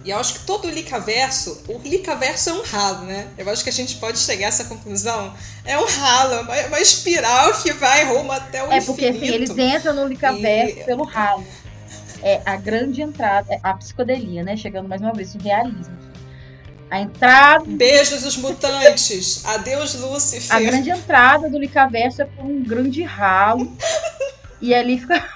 [0.04, 3.28] E eu acho que todo licaverso, o licaverso é um ralo, né?
[3.38, 5.32] Eu acho que a gente pode chegar a essa conclusão.
[5.64, 8.82] É um ralo, uma, uma espiral que vai rumo até o é infinito.
[8.82, 10.84] É porque assim, eles entram no licaverso e...
[10.84, 11.46] pelo ralo.
[12.20, 14.56] É a grande entrada, é a psicodelia, né?
[14.56, 16.11] Chegando mais uma vez, o realismo
[16.92, 17.64] a entrada.
[17.66, 19.42] Beijos os mutantes.
[19.46, 20.54] Adeus, Lúcifer.
[20.54, 23.74] A grande entrada do Licaverso é por um grande ralo.
[24.60, 25.26] e ali fica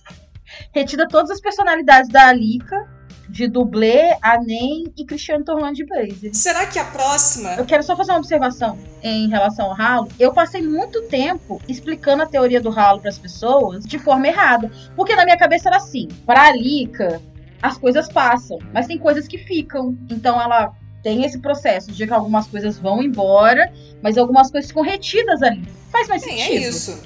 [0.70, 2.86] retida todas as personalidades da Alica,
[3.26, 6.34] de dublê, Anem e Cristiano Torlando de Blazer.
[6.34, 7.54] Será que a próxima.
[7.54, 10.08] Eu quero só fazer uma observação em relação ao ralo.
[10.20, 14.70] Eu passei muito tempo explicando a teoria do ralo para as pessoas de forma errada.
[14.94, 17.18] Porque na minha cabeça era assim: para Alica,
[17.62, 19.96] as coisas passam, mas tem coisas que ficam.
[20.10, 24.82] Então ela tem esse processo de que algumas coisas vão embora, mas algumas coisas ficam
[24.82, 25.66] retidas ali.
[25.90, 26.64] Faz mais Sim, é sentido.
[26.64, 27.02] é isso.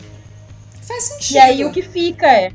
[0.82, 1.36] Faz sentido.
[1.36, 2.52] E aí o que fica é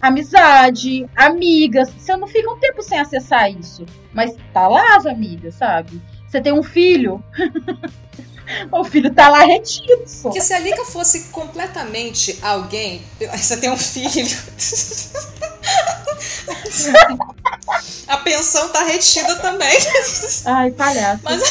[0.00, 1.90] amizade, amigas.
[1.90, 3.84] Você não fica um tempo sem acessar isso.
[4.12, 6.00] Mas tá lá as amigas, sabe?
[6.28, 7.22] Você tem um filho.
[8.72, 10.02] o filho tá lá retido.
[10.06, 10.30] Só.
[10.30, 13.02] Que se a Lika fosse completamente alguém.
[13.36, 14.10] Você tem um filho.
[18.08, 19.78] A pensão tá retida também.
[20.44, 21.22] Ai, palhaço.
[21.22, 21.42] Mas,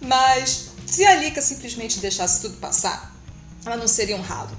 [0.00, 3.14] Mas se a Lika simplesmente deixasse tudo passar,
[3.64, 4.56] ela não seria um ralo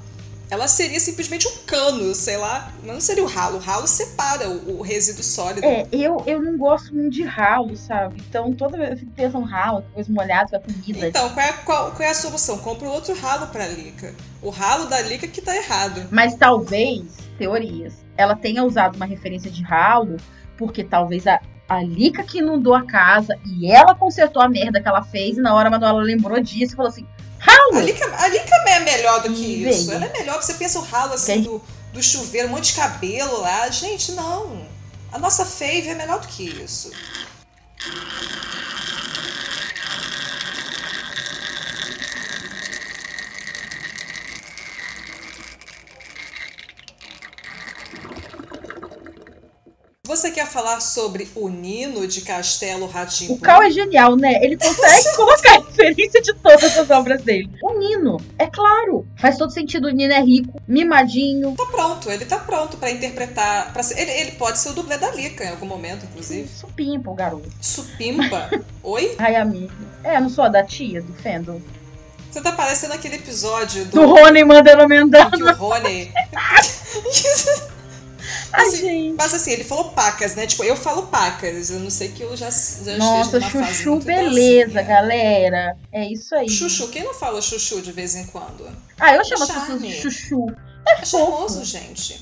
[0.51, 2.73] ela seria simplesmente um cano, sei lá.
[2.83, 3.55] Não seria o ralo.
[3.55, 5.65] O ralo separa o, o resíduo sólido.
[5.65, 8.21] É, eu, eu não gosto muito de ralo, sabe?
[8.27, 11.07] Então toda vez eu fico pensando ralo, coisa molhada com a comida.
[11.07, 12.57] Então, qual é, qual, qual é a solução?
[12.57, 14.13] Compra outro ralo pra Lica.
[14.41, 16.09] O ralo da Lica que tá errado.
[16.11, 17.05] Mas talvez,
[17.41, 20.17] teorias, ela tenha usado uma referência de ralo,
[20.55, 24.87] porque talvez a, a Lica que inundou a casa e ela consertou a merda que
[24.87, 27.07] ela fez, e na hora a Manuela lembrou disso e falou assim:
[27.39, 27.77] Ralo!
[27.77, 29.91] A Lika, a Lika é melhor do que isso.
[29.91, 31.59] Ela é melhor, você pensa o ralo assim do,
[31.91, 33.67] do chuveiro, um monte de cabelo lá.
[33.69, 34.61] Gente, não.
[35.11, 36.91] A nossa fave é melhor do que isso.
[50.11, 53.31] Você quer falar sobre o Nino de Castelo Ratinho?
[53.33, 54.43] O Cal é genial, né?
[54.43, 57.49] Ele consegue colocar referência de todas as obras dele.
[57.63, 59.87] O Nino, é claro, faz todo sentido.
[59.87, 61.55] O Nino é rico, mimadinho.
[61.55, 63.71] Tá pronto, ele tá pronto para interpretar.
[63.71, 66.49] Pra ser, ele, ele, pode ser o dublê da Lica em algum momento, inclusive.
[66.49, 67.49] Supimpa, o garoto.
[67.61, 68.49] Supimpa?
[68.83, 69.15] Oi?
[69.17, 69.71] Ai, amigo.
[70.03, 71.61] É, não sou a da tia do Fendel.
[72.29, 73.91] Você tá parecendo aquele episódio do.
[73.91, 75.37] Do Rony mandando mandando.
[75.37, 76.11] Que o Rony.
[78.51, 80.45] Assim, mas assim, ele falou pacas, né?
[80.45, 81.69] Tipo, eu falo pacas.
[81.69, 85.77] Eu não sei que eu já, já Nossa, chuchu, beleza, galera.
[85.91, 86.49] É isso aí.
[86.49, 88.67] Chuchu, quem não fala chuchu de vez em quando?
[88.99, 90.47] Ah, eu chamo as de chuchu.
[90.87, 92.21] É, é charmoso, gente.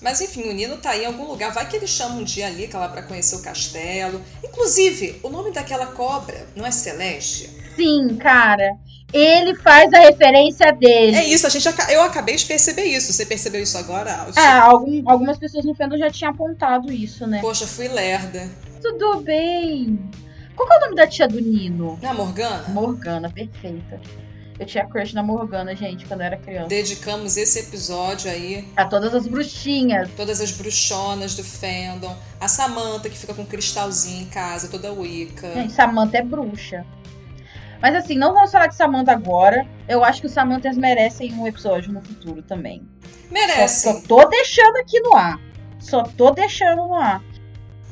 [0.00, 1.52] Mas enfim, o Nino tá aí em algum lugar.
[1.52, 4.20] Vai que ele chama um dia ali, lá pra conhecer o castelo.
[4.42, 7.48] Inclusive, o nome daquela cobra não é Celeste?
[7.76, 8.76] Sim, cara.
[9.12, 11.16] Ele faz a referência dele.
[11.16, 13.12] É isso, a gente, eu acabei de perceber isso.
[13.12, 14.38] Você percebeu isso agora, Aldi?
[14.38, 17.40] Ah, algum- algumas pessoas no fandom já tinham apontado isso, né?
[17.40, 18.48] Poxa, fui lerda.
[18.80, 19.98] Tudo bem.
[20.56, 21.98] Qual que é o nome da tia do Nino?
[22.02, 22.68] É Morgana?
[22.68, 24.00] Morgana, perfeita.
[24.58, 26.68] Eu tinha crush na Morgana, gente, quando eu era criança.
[26.68, 30.08] Dedicamos esse episódio aí A todas as bruxinhas.
[30.16, 34.92] todas as bruxonas do fandom, a Samantha que fica com um cristalzinho em casa, toda
[34.92, 35.52] Wicca.
[35.54, 36.84] Gente, Samantha é bruxa.
[37.82, 39.66] Mas assim, não vamos falar de Samantha agora.
[39.88, 42.86] Eu acho que os Samanthas merecem um episódio no futuro também.
[43.02, 45.40] Só, Merecem, só tô deixando aqui no ar.
[45.80, 47.20] Só tô deixando no ar.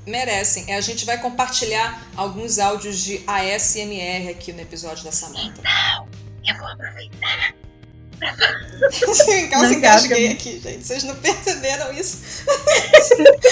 [0.06, 0.64] merecem.
[0.72, 5.60] É, A gente vai compartilhar alguns áudios de ASMR aqui no episódio da Samantha.
[6.46, 7.54] Eu vou aproveitar.
[8.20, 10.14] Quase Não engasguei engasga.
[10.32, 10.86] aqui, gente.
[10.86, 12.44] Vocês não perceberam isso?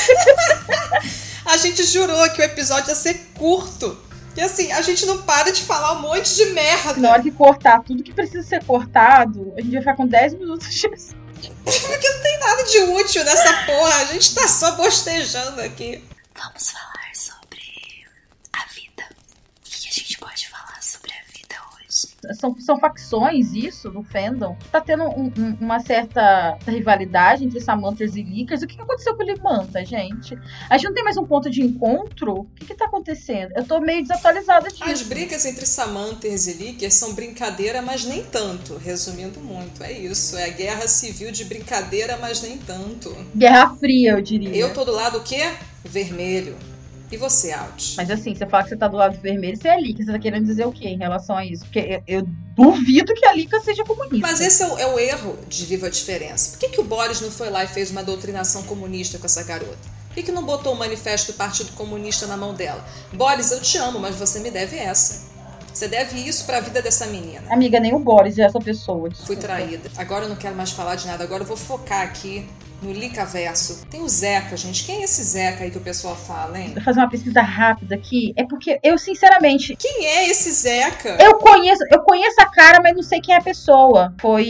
[1.47, 3.97] a gente jurou que o episódio ia ser curto.
[4.39, 7.01] E assim, a gente não para de falar um monte de merda.
[7.01, 10.35] Na hora que cortar tudo que precisa ser cortado, a gente vai ficar com 10
[10.35, 10.87] minutos de
[12.39, 13.97] Nada de útil nessa porra.
[13.97, 16.05] A gente tá só bostejando aqui.
[16.37, 18.07] Vamos falar sobre
[18.53, 19.09] a vida.
[19.59, 22.08] O que que a gente pode falar sobre a vida hoje?
[22.39, 24.57] São, são facções isso no fandom.
[24.73, 28.63] Tá tendo um- um- uma certa rivalidade entre Samanthas e Lickers.
[28.63, 30.37] O que que aconteceu com o Limanta, gente?
[30.69, 32.41] A gente não tem mais um ponto de encontro?
[32.41, 33.53] O que que tá acontecendo?
[33.57, 34.85] Eu tô meio desatualizada disso.
[34.85, 38.77] As brigas entre Samanthers e Lickers são brincadeira, mas nem tanto.
[38.77, 40.37] Resumindo muito, é isso.
[40.37, 43.15] É a guerra civil de brincadeira, mas nem tanto.
[43.37, 44.55] Guerra Fria, eu diria.
[44.57, 45.43] Eu tô do lado o quê?
[45.85, 46.57] Vermelho.
[47.11, 47.95] E você, Alt?
[47.97, 50.05] Mas assim, você fala que você tá do lado vermelho, você é Licker.
[50.05, 51.65] Você tá querendo dizer o quê em relação a isso?
[51.65, 52.23] Porque eu, eu
[52.55, 54.19] duvido que a Lica seja comunista.
[54.19, 56.51] Mas esse é o, é o erro de Viva a Diferença.
[56.51, 59.43] Por que, que o Boris não foi lá e fez uma doutrinação comunista com essa
[59.43, 59.99] garota?
[60.09, 62.85] Por que, que não botou o manifesto do Partido Comunista na mão dela?
[63.13, 65.29] Boris, eu te amo, mas você me deve essa.
[65.73, 67.45] Você deve isso pra vida dessa menina.
[67.51, 69.03] Amiga, nem o Boris é essa pessoa.
[69.03, 69.43] Fui desculpa.
[69.43, 69.91] traída.
[69.97, 71.23] Agora eu não quero mais falar de nada.
[71.23, 72.49] Agora eu vou focar aqui
[72.83, 73.87] no Licaverso.
[73.91, 74.85] Tem o Zeca, gente.
[74.85, 76.73] Quem é esse Zeca aí que o pessoal fala, hein?
[76.75, 78.33] Vou fazer uma pesquisa rápida aqui.
[78.37, 81.17] É porque eu, sinceramente, Quem é esse Zeca?
[81.21, 84.15] Eu conheço, eu conheço a cara, mas não sei quem é a pessoa.
[84.21, 84.45] Foi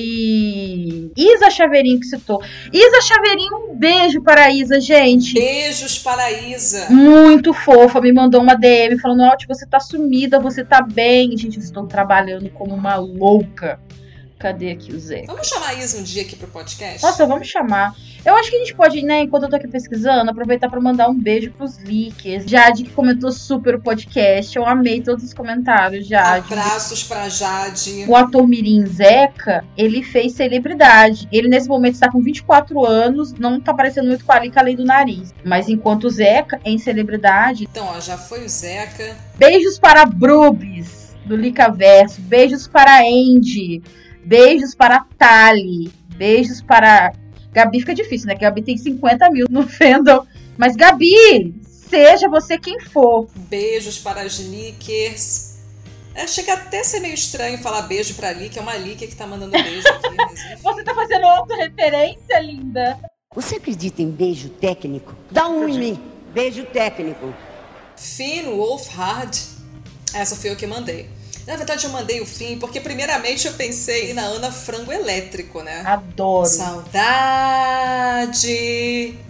[1.16, 2.42] Isa Chaveirinho que citou.
[2.72, 5.34] Isa Chaveirinho, um beijo para a Isa, gente.
[5.34, 6.88] Beijos para Isa.
[6.90, 11.36] Muito fofa, me mandou uma DM falando: Alt, você tá sumida, você tá bem.
[11.36, 13.80] Gente, eu estou trabalhando como uma louca.
[14.38, 15.24] Cadê aqui o Zé?
[15.26, 17.02] Vamos chamar a Isa um dia aqui pro podcast?
[17.02, 17.92] Nossa, vamos chamar.
[18.24, 21.08] Eu acho que a gente pode, né, enquanto eu tô aqui pesquisando, aproveitar pra mandar
[21.08, 22.44] um beijo pros leakers.
[22.48, 24.54] Jade, que comentou super o podcast.
[24.56, 26.52] Eu amei todos os comentários, Jade.
[26.52, 28.04] Abraços pra Jade.
[28.06, 31.26] O ator Mirim Zeca, ele fez celebridade.
[31.32, 34.76] Ele, nesse momento, está com 24 anos, não tá parecendo muito com a Lica além
[34.76, 35.34] do nariz.
[35.44, 39.16] Mas enquanto o Zeca, em celebridade, Então, ó, já foi o Zeca.
[39.36, 42.20] beijos para Brubis, do Licaverso.
[42.20, 43.82] Beijos para Andy.
[44.28, 45.90] Beijos para Tali.
[46.16, 47.12] Beijos para...
[47.50, 48.34] Gabi fica difícil, né?
[48.34, 50.26] Que a Gabi tem 50 mil no fandom.
[50.58, 53.26] Mas, Gabi, seja você quem for.
[53.34, 55.56] Beijos para as Lickers.
[56.14, 58.58] É, chega até a ser meio estranho falar beijo pra Lick.
[58.58, 60.14] É uma Licker que tá mandando beijo aqui.
[60.14, 60.60] Mas.
[60.60, 62.98] Você tá fazendo autorreferência, linda?
[63.34, 65.16] Você acredita em beijo técnico?
[65.30, 66.02] Dá um em mim.
[66.34, 67.32] Beijo técnico.
[67.96, 69.38] Finn Wolfhard.
[70.12, 71.08] Essa foi eu que mandei.
[71.48, 75.80] Na verdade, eu mandei o Finn porque, primeiramente, eu pensei na Ana Frango Elétrico, né?
[75.82, 76.44] Adoro.
[76.44, 78.28] Saudade.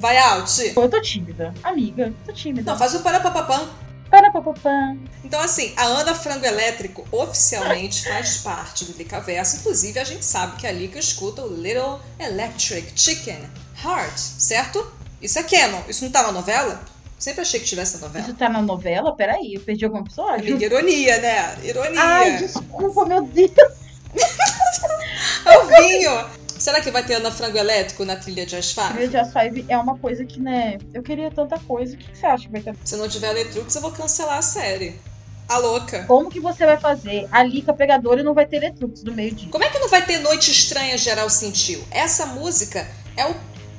[0.01, 0.59] Vai, Alt.
[0.75, 1.55] Eu tô tímida.
[1.63, 2.69] Amiga, tô tímida.
[2.69, 3.69] Não, faz o parapapapam.
[4.11, 4.97] Para papapá.
[5.23, 9.59] Então, assim, a Ana Frango Elétrico oficialmente faz parte do Licaverso.
[9.59, 13.39] Inclusive, a gente sabe que a Lica escuta o Little Electric Chicken
[13.85, 14.85] Heart, certo?
[15.23, 15.83] Isso é canon.
[15.89, 16.83] Isso não tá na novela?
[17.19, 18.25] Sempre achei que tivesse na novela.
[18.25, 19.15] Isso tá na novela?
[19.15, 20.51] Peraí, eu perdi algum episódio?
[20.51, 21.59] Amiga, ironia, né?
[21.65, 22.01] Ironia.
[22.01, 23.51] Ai, desculpa, meu Deus.
[25.45, 26.39] É o vinho.
[26.59, 28.93] Será que vai ter Ana Frango Elétrico na trilha de Asfar?
[28.93, 30.79] Trilha de As-Five é uma coisa que, né?
[30.93, 31.95] Eu queria tanta coisa.
[31.95, 32.75] O que, que você acha que vai ter?
[32.85, 34.99] Se não tiver Letrux, eu vou cancelar a série.
[35.49, 36.05] A louca.
[36.05, 37.27] Como que você vai fazer?
[37.33, 39.49] A Lica pegadora e não vai ter Letrux do meio-dia.
[39.51, 41.83] Como é que não vai ter Noite Estranha Geral Sentiu?
[41.91, 43.35] Essa música é o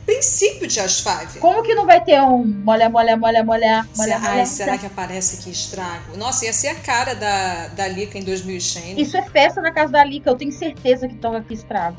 [0.05, 1.39] princípio de As Five.
[1.39, 4.45] Como que não vai ter um molha, molha, molha, molha, molha, Será, molha?
[4.45, 6.17] será que aparece aqui estrago?
[6.17, 9.01] Nossa, ia ser a cara da, da Lika em 2000 Shane.
[9.01, 11.97] Isso é festa na casa da Lica, eu tenho certeza que toca aqui estrago.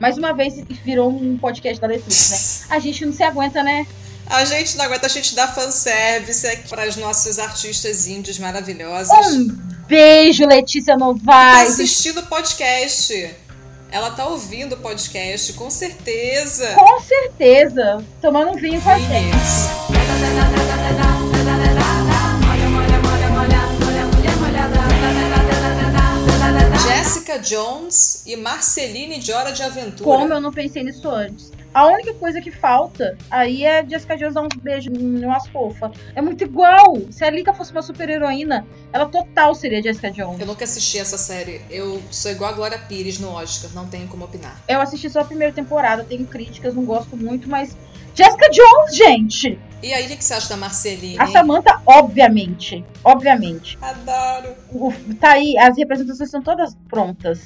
[0.00, 2.66] Mais uma vez virou um podcast da Letrux, né?
[2.76, 3.86] A gente não se aguenta, né?
[4.26, 9.10] A gente não aguenta, a gente dá fanservice aqui para os nossos artistas índios maravilhosos.
[9.34, 9.48] Um
[9.86, 11.72] beijo, Letícia Tá Novaes.
[11.72, 13.30] assistindo o podcast.
[13.92, 16.74] Ela tá ouvindo o podcast, com certeza.
[16.76, 18.02] Com certeza.
[18.22, 19.36] Tomando um vinho com a gente.
[26.88, 30.04] Jessica Jones e Marceline de Hora de Aventura.
[30.04, 31.52] Como eu não pensei nisso antes.
[31.74, 35.90] A única coisa que falta aí é Jessica Jones dar uns beijos em umas fofas.
[36.14, 36.98] É muito igual.
[37.10, 40.38] Se a Lika fosse uma super heroína, ela total seria Jessica Jones.
[40.40, 41.62] Eu nunca assisti essa série.
[41.70, 44.60] Eu sou igual a Glória Pires no Oscar, não tenho como opinar.
[44.68, 47.74] Eu assisti só a primeira temporada, tenho críticas, não gosto muito, mas.
[48.14, 49.58] Jessica Jones, gente!
[49.82, 51.18] E aí, o que você acha da Marceline?
[51.18, 52.84] A Samantha, obviamente.
[53.02, 53.78] Obviamente.
[53.80, 54.54] Adoro.
[54.70, 57.40] O- tá aí, as representações são todas prontas.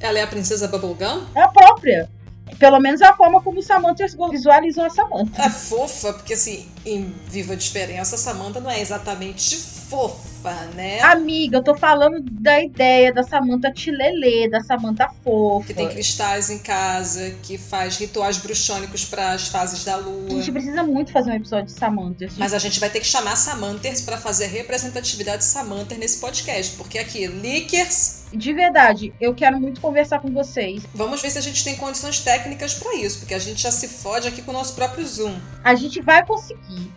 [0.00, 1.24] Ela é a princesa Bubblegum?
[1.36, 2.10] É a própria.
[2.58, 5.42] Pelo menos é a forma como Samantha visualizou a Samantha.
[5.42, 9.56] É fofa, porque assim, em Viva Diferença, Samantha não é exatamente
[9.94, 11.00] fofa, né?
[11.00, 15.68] Amiga, eu tô falando da ideia da Samantha Tilelê, da Samantha fofa.
[15.68, 20.28] Que tem cristais em casa, que faz rituais bruxônicos para as fases da A lua.
[20.30, 22.28] gente precisa muito fazer um episódio de Samantha.
[22.36, 26.76] Mas a gente vai ter que chamar Samanthers para fazer a representatividade Samantha nesse podcast,
[26.76, 30.82] porque aqui, Lickers, De verdade, eu quero muito conversar com vocês.
[30.92, 33.86] vamos ver se a gente tem condições técnicas para isso, porque a gente já se
[33.86, 35.34] fode aqui com o nosso próprio Zoom.
[35.62, 36.90] A gente vai conseguir.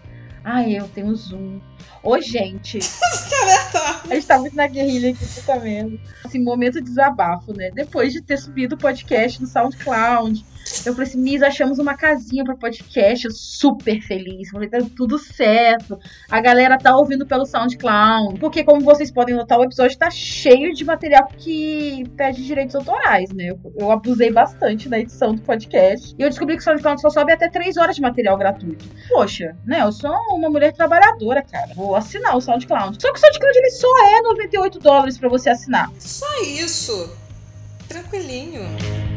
[0.50, 1.60] Ai, eu tenho Zoom.
[2.02, 2.80] Ô, gente.
[4.10, 6.00] A gente tá muito na guerrilha aqui, você tá vendo?
[6.24, 7.70] Assim, momento de desabafo, né?
[7.72, 10.46] Depois de ter subido o podcast no SoundCloud,
[10.86, 13.26] eu falei assim, Miss, achamos uma casinha pro podcast.
[13.26, 14.50] Eu super feliz.
[14.50, 16.00] Falei, tá tudo certo.
[16.30, 18.40] A galera tá ouvindo pelo SoundCloud.
[18.40, 23.32] Porque, como vocês podem notar, o episódio tá cheio de material que pede direitos autorais,
[23.32, 23.50] né?
[23.50, 26.16] Eu, eu abusei bastante na edição do podcast.
[26.18, 28.86] E eu descobri que o SoundCloud só sobe até 3 horas de material gratuito.
[29.10, 29.82] Poxa, né?
[29.82, 31.74] Eu sou uma mulher trabalhadora, cara.
[31.76, 32.98] Vou assinar o SoundCloud.
[33.02, 35.92] Só que o SoundCloud ele só é 98 dólares pra você assinar.
[36.00, 37.16] Só isso.
[37.88, 39.17] Tranquilinho.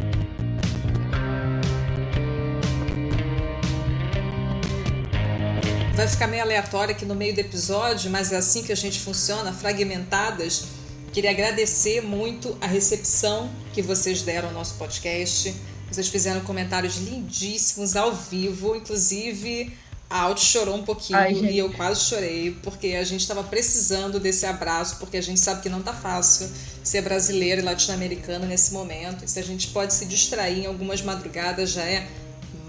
[6.00, 8.98] Vai ficar meio aleatório aqui no meio do episódio, mas é assim que a gente
[9.00, 10.64] funciona, fragmentadas.
[11.12, 15.54] Queria agradecer muito a recepção que vocês deram ao nosso podcast.
[15.92, 19.76] Vocês fizeram comentários lindíssimos ao vivo, inclusive
[20.08, 24.18] a Alt chorou um pouquinho Ai, e eu quase chorei, porque a gente estava precisando
[24.18, 26.50] desse abraço, porque a gente sabe que não tá fácil
[26.82, 29.26] ser brasileiro e latino-americano nesse momento.
[29.26, 32.08] E se a gente pode se distrair em algumas madrugadas já é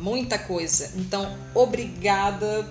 [0.01, 0.91] muita coisa.
[0.97, 2.69] Então, obrigada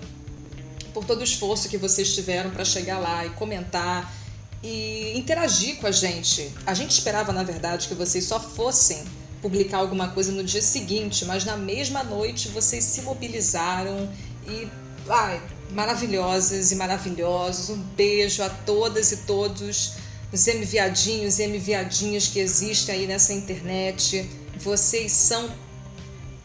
[1.00, 4.14] por todo o esforço que vocês tiveram para chegar lá e comentar
[4.62, 6.52] e interagir com a gente.
[6.66, 9.02] A gente esperava, na verdade, que vocês só fossem
[9.40, 14.10] publicar alguma coisa no dia seguinte, mas na mesma noite vocês se mobilizaram
[14.46, 14.68] e
[15.08, 17.70] ai, maravilhosas e maravilhosos.
[17.70, 19.92] Um beijo a todas e todos
[20.30, 24.28] os M-viadinhos e M-viadinhas que existem aí nessa internet.
[24.58, 25.48] Vocês são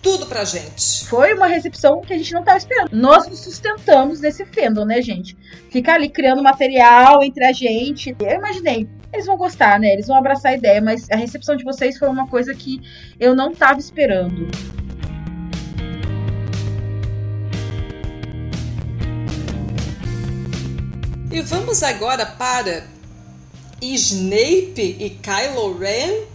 [0.05, 1.07] tudo pra gente.
[1.07, 2.91] Foi uma recepção que a gente não tava esperando.
[2.91, 5.35] Nós nos sustentamos nesse fandom, né, gente?
[5.71, 8.15] Ficar ali criando material entre a gente.
[8.19, 9.91] Eu imaginei, eles vão gostar, né?
[9.93, 12.79] Eles vão abraçar a ideia, mas a recepção de vocês foi uma coisa que
[13.19, 14.47] eu não tava esperando.
[21.31, 22.83] E vamos agora para
[23.81, 26.34] Snape e Kylo Ren.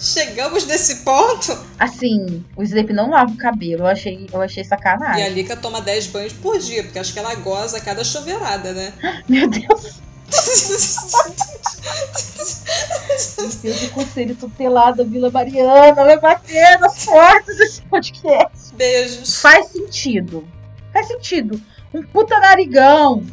[0.00, 4.66] Chegamos nesse ponto Assim, o Snape não lava o cabelo, eu achei, eu achei e
[4.66, 5.24] sacanagem.
[5.24, 8.72] a Lika toma 10 banhos por dia, porque acho que ela goza a cada chuveirada,
[8.72, 8.92] né?
[9.28, 10.00] Meu Deus,
[13.38, 18.72] meu Deus, o conselho tutelado da Vila Mariana vai bater nas portas desse podcast.
[18.74, 19.40] Beijos.
[19.40, 20.46] Faz sentido.
[20.92, 21.60] Faz sentido.
[21.92, 23.24] Um puta narigão.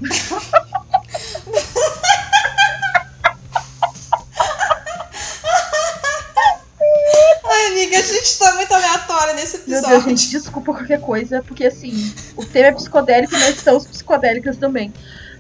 [7.50, 10.06] Ai, amiga, a gente tá muito aleatória nesse Meu episódio.
[10.08, 14.58] Deus, gente, desculpa qualquer coisa, porque assim, o tema é psicodélico e nós estamos psicodélicas
[14.58, 14.94] também.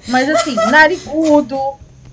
[0.07, 1.57] Mas assim, narigudo,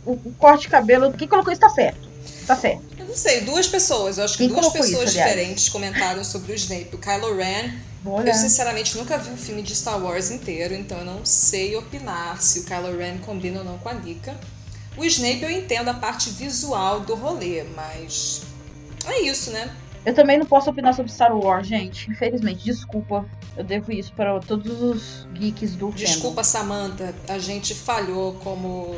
[0.04, 2.08] o, corte de cabelo, quem colocou isso tá certo.
[2.46, 2.82] Tá certo.
[2.98, 6.52] Eu não sei, duas pessoas, eu acho que Quem duas pessoas isso, diferentes comentaram sobre
[6.52, 6.90] o Snape.
[6.92, 8.32] O Kylo Ren, Vou olhar.
[8.32, 12.40] eu sinceramente nunca vi um filme de Star Wars inteiro, então eu não sei opinar
[12.42, 14.38] se o Kylo Ren combina ou não com a Lika.
[14.96, 18.42] O Snape eu entendo a parte visual do rolê, mas
[19.06, 19.70] é isso, né?
[20.04, 22.10] Eu também não posso opinar sobre Star Wars, gente.
[22.10, 23.24] Infelizmente, desculpa.
[23.56, 25.96] Eu devo isso para todos os geeks do fandom.
[25.96, 28.94] Desculpa, Samantha, a gente falhou como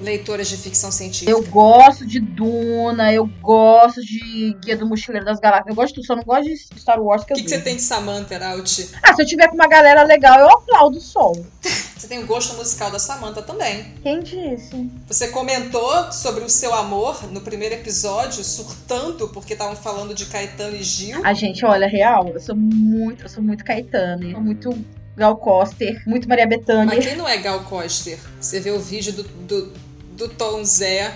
[0.00, 1.30] leitoras de ficção científica.
[1.30, 5.68] Eu gosto de Duna, eu gosto de Guia do Mochileiro das Galáxias.
[5.68, 7.60] Eu gosto de tudo, só não gosto de Star Wars que O que, que você
[7.60, 8.90] tem de Samantha, Alt?
[9.02, 11.32] Ah, se eu tiver com uma galera legal, eu aplaudo o som.
[12.04, 13.94] Você tem o gosto musical da Samantha também.
[14.02, 14.90] Quem disse?
[15.06, 20.76] Você comentou sobre o seu amor no primeiro episódio, surtando porque estavam falando de Caetano
[20.76, 21.24] e Gil.
[21.24, 24.84] A gente, olha, real, eu sou muito, eu sou muito Caetano, eu sou muito
[25.16, 26.86] Gal Coster, muito Maria Bethânia.
[26.96, 28.18] Mas quem não é Gal Coster?
[28.40, 29.72] Você vê o vídeo do, do,
[30.12, 31.14] do Tom Zé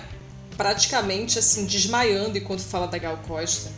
[0.55, 3.71] praticamente assim desmaiando enquanto fala da Gal Costa.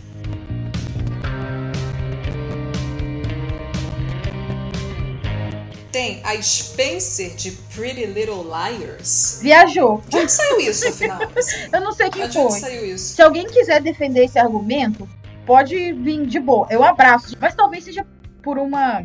[5.91, 9.39] Tem a Spencer de Pretty Little Liars.
[9.41, 10.01] Viajou.
[10.07, 11.19] De onde saiu isso, afinal?
[11.74, 12.59] Eu não sei quem De onde foi.
[12.59, 13.15] saiu isso?
[13.15, 15.09] Se alguém quiser defender esse argumento,
[15.45, 16.65] pode vir de boa.
[16.69, 17.36] Eu abraço.
[17.41, 18.05] Mas talvez seja
[18.41, 19.03] por uma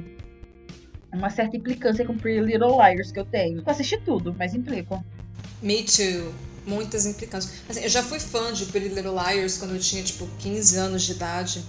[1.16, 3.58] uma certa implicância com Pretty Little Liars que eu tenho.
[3.58, 5.04] Eu assisti tudo, mas implicam.
[5.62, 6.32] Me too.
[6.66, 7.62] Muitas implicâncias.
[7.68, 11.02] Assim, eu já fui fã de Pretty Little Liars quando eu tinha, tipo, 15 anos
[11.02, 11.64] de idade.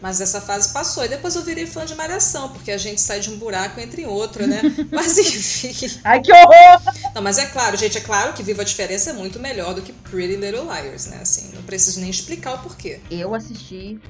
[0.00, 1.04] Mas essa fase passou.
[1.04, 4.04] E depois eu virei fã de Malhação, porque a gente sai de um buraco entre
[4.04, 4.60] outro, né?
[4.90, 6.00] Mas enfim.
[6.02, 6.82] Ai, que horror!
[7.14, 9.82] Não, mas é claro, gente, é claro que Viva a Diferença é muito melhor do
[9.82, 11.18] que Pretty Little Liars, né?
[11.22, 13.00] Assim, não preciso nem explicar o porquê.
[13.10, 14.00] Eu assisti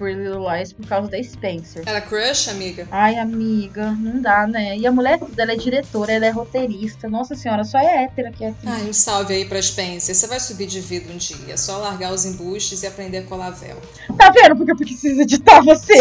[0.00, 1.82] Pretty Little Liars por causa da Spencer.
[1.84, 2.88] Era crush, amiga?
[2.90, 4.78] Ai, amiga, não dá, né?
[4.78, 7.06] E a mulher dela é diretora, ela é roteirista.
[7.06, 8.66] Nossa senhora, só é hétera que é aqui.
[8.66, 10.14] Ai, um salve aí pra Spencer.
[10.14, 11.52] Você vai subir de vida um dia.
[11.52, 13.76] É só largar os embustes e aprender a colar véu.
[14.16, 15.92] Tá vendo porque eu preciso editar você?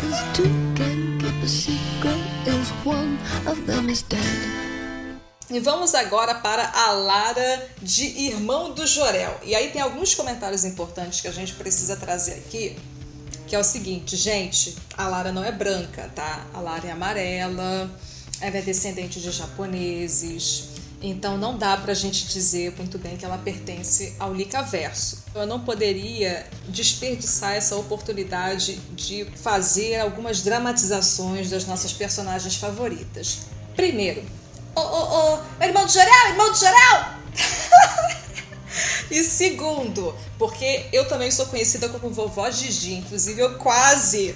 [0.00, 2.18] Cause two can keep a secret
[2.48, 3.16] if one
[3.46, 4.73] of them is dead.
[5.50, 9.38] E vamos agora para a Lara de Irmão do Jorel.
[9.44, 12.76] E aí tem alguns comentários importantes que a gente precisa trazer aqui,
[13.46, 16.46] que é o seguinte, gente, a Lara não é branca, tá?
[16.54, 17.90] A Lara é amarela,
[18.40, 20.70] ela é descendente de japoneses,
[21.02, 25.24] então não dá pra gente dizer muito bem que ela pertence ao Licaverso.
[25.34, 33.40] Eu não poderia desperdiçar essa oportunidade de fazer algumas dramatizações das nossas personagens favoritas.
[33.76, 34.24] Primeiro,
[34.74, 37.04] Ô, ô, ô, meu irmão do Jorel, irmão do Jorel!
[39.10, 44.34] e segundo, porque eu também sou conhecida como vovó Gigi, inclusive eu quase,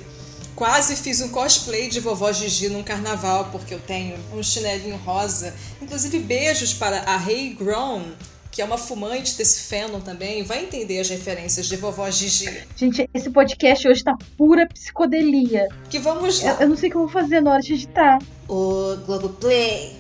[0.55, 5.55] quase fiz um cosplay de vovó Gigi num carnaval, porque eu tenho um chinelinho rosa.
[5.82, 8.12] Inclusive beijos para a Hey Grown,
[8.53, 12.62] que é uma fumante desse fandom também, vai entender as referências de vovó Gigi.
[12.76, 15.68] Gente, esse podcast hoje tá pura psicodelia.
[15.91, 16.57] Que vamos Eu, lá.
[16.61, 18.18] eu não sei o que eu vou fazer na hora de editar.
[18.49, 19.98] Ô, Globoplay,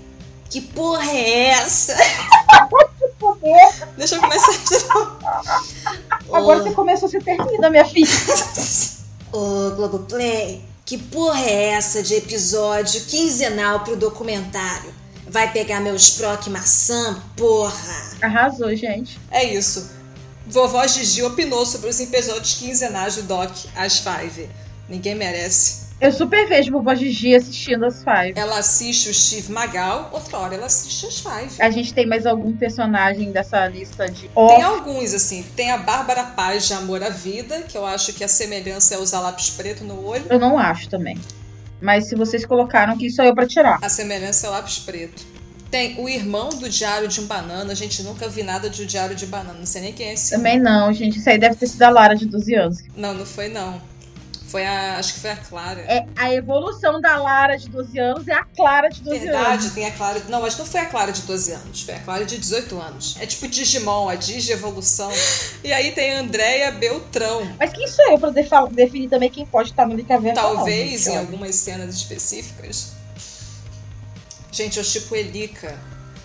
[0.50, 1.96] que porra é essa?
[3.96, 5.18] Deixa eu começar de novo.
[6.32, 8.08] Agora você começou, você termina, minha filha.
[9.32, 14.94] Ô, Globoplay, que porra é essa de episódio quinzenal pro documentário?
[15.26, 18.16] Vai pegar meu Sprock maçã, porra!
[18.22, 19.20] Arrasou, gente.
[19.30, 19.90] É isso.
[20.46, 24.48] Vovó Gigi opinou sobre os episódios quinzenais do Doc às Five.
[24.88, 25.87] Ninguém merece.
[26.00, 28.34] Eu super vejo vovó Gigi assistindo as Five.
[28.36, 31.60] Ela assiste o Steve Magal, outra hora ela assiste as Five.
[31.60, 35.44] A gente tem mais algum personagem dessa lista de Tem alguns, assim.
[35.56, 38.98] Tem a Bárbara Paz de Amor à Vida, que eu acho que a semelhança é
[38.98, 40.24] usar lápis preto no olho.
[40.30, 41.18] Eu não acho também.
[41.80, 43.78] Mas se vocês colocaram aqui, sou eu pra tirar.
[43.82, 45.26] A semelhança é lápis preto.
[45.68, 47.74] Tem o irmão do Diário de um Banana.
[47.74, 49.58] Gente, nunca vi nada de o Diário de Banana.
[49.58, 50.30] Não sei nem quem é esse.
[50.30, 51.18] Também não, gente.
[51.18, 52.78] Isso aí deve ter sido a Lara de 12 anos.
[52.96, 53.80] Não, não foi não.
[54.48, 54.96] Foi a.
[54.98, 55.80] Acho que foi a Clara.
[55.82, 59.74] É a evolução da Lara de 12 anos é a Clara de 12 Verdade, anos.
[59.74, 60.22] tem a Clara.
[60.28, 63.16] Não, mas não foi a Clara de 12 anos, foi a Clara de 18 anos.
[63.20, 65.10] É tipo Digimon, a Digi-evolução.
[65.64, 67.42] E aí tem a Andrea Beltrão.
[67.58, 68.30] Mas quem sou eu pra
[68.70, 71.14] definir também quem pode estar no não, Talvez gente?
[71.14, 72.92] em algumas cenas específicas.
[74.52, 75.76] Gente, eu tipo Elica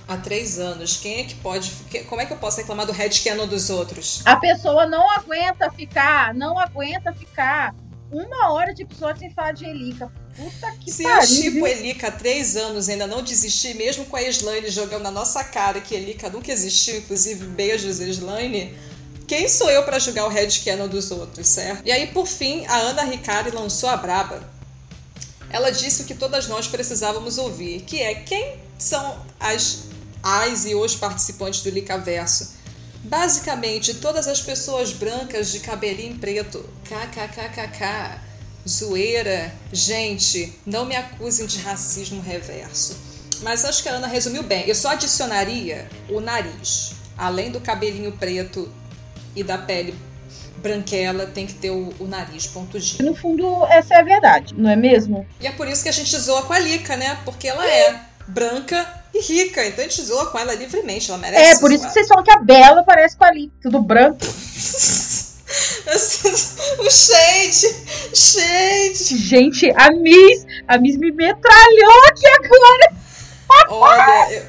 [0.08, 0.98] há três anos.
[0.98, 1.72] Quem é que pode.
[2.08, 4.22] Como é que eu posso reclamar do headcanon dos outros?
[4.26, 7.74] A pessoa não aguenta ficar, não aguenta ficar
[8.14, 10.12] uma hora de episódio sem falar de Elica.
[10.36, 11.28] Puta que Se eu pariu.
[11.28, 11.68] tipo viu?
[11.68, 15.82] Elica há três anos ainda não desisti, mesmo com a Slane jogando na nossa cara
[15.82, 18.78] que Elica nunca existiu, inclusive beijos Slane,
[19.28, 21.82] quem sou eu pra julgar o headcanon dos outros, certo?
[21.86, 24.44] E aí, por fim, a Ana Ricari lançou a braba.
[25.50, 29.84] Ela disse o que todas nós precisávamos ouvir, que é quem são as,
[30.22, 32.54] as e os participantes do Licaverso.
[33.04, 36.68] Basicamente, todas as pessoas brancas de cabelinho preto.
[36.86, 38.22] KKKKK.
[38.68, 39.54] Zoeira.
[39.72, 42.98] Gente, não me acusem de racismo reverso.
[43.42, 44.68] Mas acho que a Ana resumiu bem.
[44.68, 46.94] Eu só adicionaria o nariz.
[47.18, 48.72] Além do cabelinho preto
[49.36, 49.94] e da pele
[50.58, 53.06] branquela, tem que ter o, o nariz pontudinho.
[53.12, 55.28] No fundo, essa é a verdade, não é mesmo?
[55.42, 57.20] E é por isso que a gente zoa com a Lica, né?
[57.26, 59.66] Porque ela é branca e rica.
[59.66, 61.10] Então a gente zoa com ela livremente.
[61.12, 63.52] Ela merece É, por isso que vocês falam que a Bela parece com a Ali,
[63.62, 64.18] tudo branco.
[66.80, 67.76] o shade!
[68.16, 69.18] Shade!
[69.18, 72.94] Gente, a Miss, a Miss me metralhou aqui agora.
[73.70, 74.46] Olha, eu-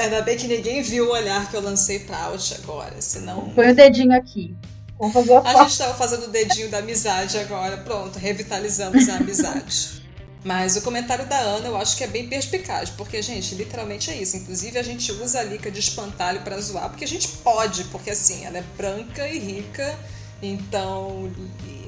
[0.00, 3.50] ainda bem que ninguém viu o olhar que eu lancei pra out agora, senão.
[3.54, 4.54] Põe o dedinho aqui.
[4.98, 5.62] Vamos fazer a A foto.
[5.68, 7.76] gente tava fazendo o dedinho da amizade agora.
[7.78, 10.02] Pronto, revitalizamos a amizade.
[10.46, 14.14] Mas o comentário da Ana eu acho que é bem perspicaz, porque, gente, literalmente é
[14.14, 14.36] isso.
[14.36, 18.10] Inclusive, a gente usa a Lica de espantalho para zoar, porque a gente pode, porque
[18.10, 19.98] assim, ela é branca e rica,
[20.42, 21.30] então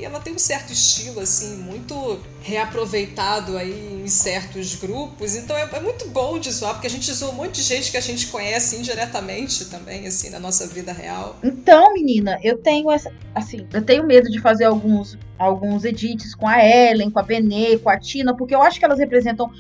[0.01, 5.35] ela tem um certo estilo, assim, muito reaproveitado aí em certos grupos.
[5.35, 7.91] Então é, é, muito bom de zoar, porque a gente zoa um monte de gente
[7.91, 11.37] que a gente conhece indiretamente também, assim, na nossa vida real.
[11.43, 13.13] Então, menina, eu tenho essa.
[13.35, 17.79] Assim, eu tenho medo de fazer alguns, alguns edits com a Ellen, com a Benê,
[17.79, 19.51] com a Tina, porque eu acho que elas representam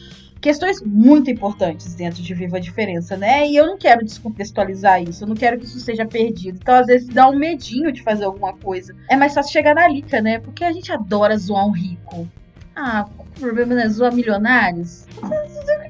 [0.40, 3.46] questões muito importantes dentro de Viva a Diferença, né?
[3.46, 6.58] E eu não quero descontextualizar isso, eu não quero que isso seja perdido.
[6.60, 8.94] Então, às vezes, dá um medinho de fazer alguma coisa.
[9.08, 10.38] É mais fácil chegar na Lica, né?
[10.38, 12.28] Porque a gente adora zoar um rico.
[12.80, 15.04] Ah, o problema não é zoar milionários?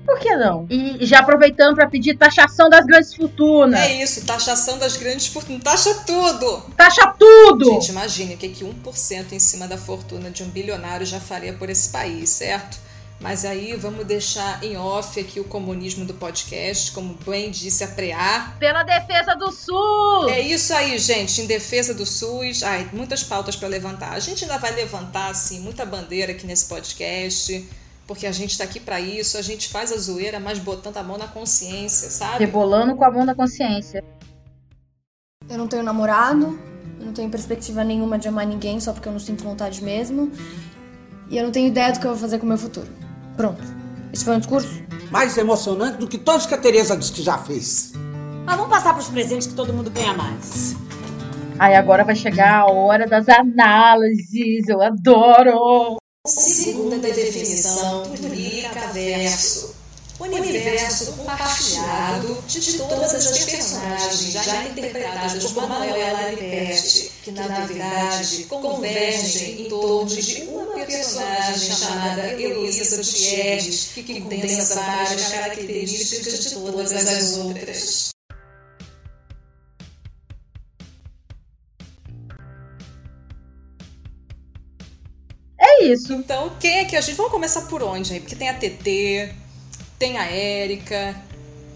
[0.07, 0.67] Por que não?
[0.71, 3.79] E já aproveitando para pedir taxação das grandes fortunas.
[3.79, 5.63] É isso, taxação das grandes fortunas.
[5.63, 6.63] Taxa tudo!
[6.75, 7.67] Taxa tudo!
[7.73, 11.53] Gente, imagine o que, que 1% em cima da fortuna de um bilionário já faria
[11.53, 12.79] por esse país, certo?
[13.21, 17.89] Mas aí vamos deixar em off aqui o comunismo do podcast, como bem disse a
[17.89, 18.55] Preá.
[18.61, 20.31] Pela defesa do SUS!
[20.31, 22.63] É isso aí, gente, em defesa do SUS.
[22.63, 24.13] Ai, muitas pautas para levantar.
[24.13, 27.69] A gente ainda vai levantar, assim, muita bandeira aqui nesse podcast,
[28.07, 29.37] porque a gente está aqui para isso.
[29.37, 32.45] A gente faz a zoeira, mas botando a mão na consciência, sabe?
[32.45, 34.05] Rebolando com a mão na consciência.
[35.51, 36.57] Eu não tenho namorado,
[37.01, 40.31] eu não tenho perspectiva nenhuma de amar ninguém só porque eu não sinto vontade mesmo.
[41.29, 43.08] E eu não tenho ideia do que eu vou fazer com o meu futuro.
[43.39, 43.63] Pronto.
[44.13, 44.83] Esse foi um discurso?
[45.13, 47.93] Mais emocionante do que todos que a Tereza disse que já fez.
[48.45, 50.75] Mas vamos passar para os presentes que todo mundo ganha mais.
[51.57, 54.69] Aí agora vai chegar a hora das análises.
[54.69, 55.99] Eu adoro!
[56.27, 59.79] Segunda definição do Licaverso.
[60.19, 69.63] Universo compartilhado de todas as personagens já interpretadas por Manuela Liberti, que na verdade convergem
[69.63, 77.37] em torno de uma personagem chamada Heloísa Gutierrez, que condensa várias características de todas as
[77.37, 78.11] outras.
[85.61, 86.15] É isso.
[86.15, 87.17] Então, quem é que a gente.
[87.17, 88.21] Vamos começar por onde aí?
[88.21, 89.35] Porque tem a TT,
[89.99, 91.15] tem a Érica,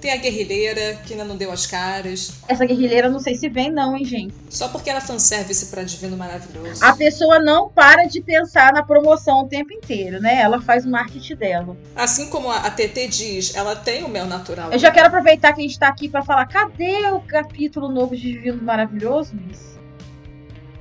[0.03, 2.33] tem a guerrilheira, que ainda não deu as caras.
[2.49, 4.35] Essa guerrilheira não sei se vem, não, hein, gente.
[4.51, 6.85] Só porque ela fanservice pra Divino Maravilhoso.
[6.85, 10.41] A pessoa não para de pensar na promoção o tempo inteiro, né?
[10.41, 11.77] Ela faz o marketing dela.
[11.95, 14.73] Assim como a TT diz, ela tem o mel natural.
[14.73, 18.17] Eu já quero aproveitar que a gente tá aqui para falar: cadê o capítulo novo
[18.17, 19.73] de Divino Maravilhoso, Miss?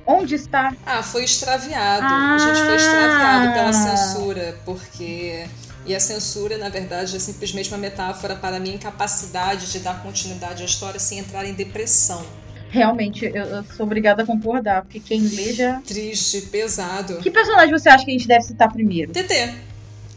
[0.04, 0.74] Onde está?
[0.84, 2.04] Ah, foi extraviado.
[2.04, 2.34] Ah.
[2.34, 5.46] A gente foi extraviado pela censura, porque
[5.84, 10.02] e a censura, na verdade, é simplesmente uma metáfora para a minha incapacidade de dar
[10.02, 12.24] continuidade à história sem entrar em depressão.
[12.70, 15.82] Realmente, eu, eu sou obrigada a concordar, porque quem lê já.
[15.86, 17.18] Triste, pesado.
[17.18, 19.12] Que personagem você acha que a gente deve citar primeiro?
[19.12, 19.54] TT.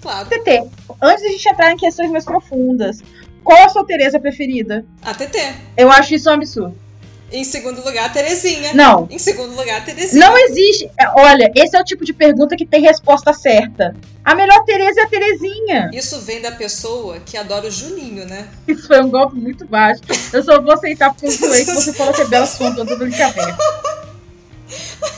[0.02, 0.30] Claro.
[0.30, 0.70] TT.
[1.02, 3.04] Antes de a gente entrar em questões mais profundas,
[3.44, 4.86] qual a sua Tereza preferida?
[5.02, 5.38] A TT.
[5.76, 6.85] Eu acho isso um absurdo.
[7.32, 8.74] Em segundo lugar, Terezinha.
[8.74, 9.08] Não.
[9.10, 10.26] Em segundo lugar, Terezinha.
[10.26, 10.90] Não existe.
[11.18, 13.96] Olha, esse é o tipo de pergunta que tem resposta certa.
[14.24, 15.90] A melhor Tereza é a Terezinha.
[15.94, 18.48] Isso vem da pessoa que adora o Juninho, né?
[18.68, 20.02] Isso foi um golpe muito baixo.
[20.32, 23.58] Eu só vou aceitar porque você falou que é Bela Fonte do brincadeira.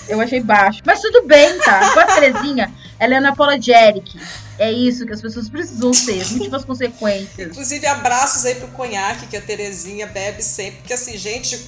[0.08, 0.82] Eu achei baixo.
[0.86, 1.94] Mas tudo bem, tá?
[1.94, 4.16] Com a Terezinha, ela é unapologetic.
[4.60, 7.52] É isso que as pessoas precisam ter, múltiplas consequências.
[7.52, 10.80] Inclusive, abraços aí pro conhaque que a Terezinha bebe sempre.
[10.80, 11.60] Porque assim, gente,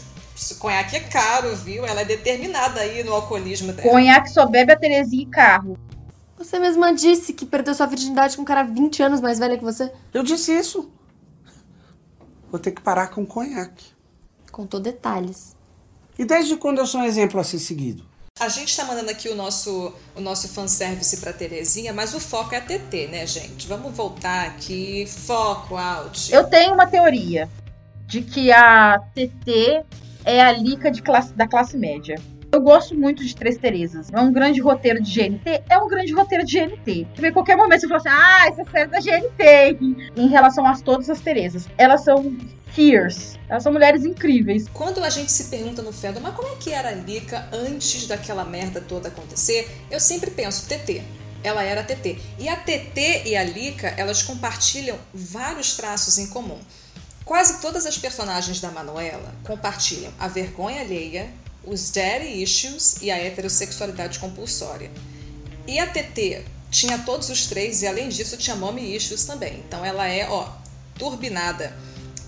[0.56, 1.86] conhaque é caro, viu?
[1.86, 3.90] Ela é determinada aí no alcoolismo dela.
[3.90, 5.78] Conhaque só bebe a Terezinha e carro.
[6.38, 9.64] Você mesma disse que perdeu sua virgindade com um cara 20 anos mais velho que
[9.64, 9.92] você.
[10.14, 10.90] Eu disse isso.
[12.50, 13.88] Vou ter que parar com conhaque.
[14.52, 15.56] Contou detalhes.
[16.18, 18.06] E desde quando eu sou um exemplo a ser seguido?
[18.40, 22.56] A gente tá mandando aqui o nosso, o nosso fanservice pra Terezinha, mas o foco
[22.56, 23.68] é a TT, né, gente?
[23.68, 25.06] Vamos voltar aqui.
[25.06, 26.34] Foco, out.
[26.34, 27.50] Eu tenho uma teoria
[28.08, 29.84] de que a TT
[30.30, 32.16] é a Lica classe, da classe média.
[32.52, 34.10] Eu gosto muito de Três Terezas.
[34.12, 35.64] É um grande roteiro de GNT?
[35.70, 37.08] É um grande roteiro de GNT.
[37.22, 40.12] Em qualquer momento você fala assim, ah, essa série é da GNT.
[40.16, 41.68] Em relação a todas as Terezas.
[41.78, 42.36] Elas são
[42.72, 43.38] fierce.
[43.48, 44.68] Elas são mulheres incríveis.
[44.74, 48.08] Quando a gente se pergunta no Fedor, mas como é que era a Lica antes
[48.08, 49.70] daquela merda toda acontecer?
[49.92, 51.04] Eu sempre penso, TT.
[51.44, 52.18] Ela era a TT.
[52.38, 56.60] E a TT e a Lica, elas compartilham vários traços em comum.
[57.30, 61.32] Quase todas as personagens da Manuela compartilham a vergonha alheia,
[61.64, 64.90] os daddy issues e a heterossexualidade compulsória.
[65.68, 69.60] E a TT tinha todos os três e além disso tinha mommy issues também.
[69.60, 70.50] Então ela é, ó,
[70.98, 71.78] turbinada.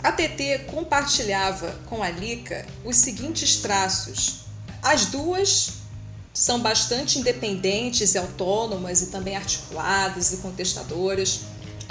[0.03, 4.41] A TT compartilhava com a Lika os seguintes traços.
[4.83, 5.81] As duas
[6.31, 11.39] são bastante independentes e autônomas e também articuladas e contestadoras.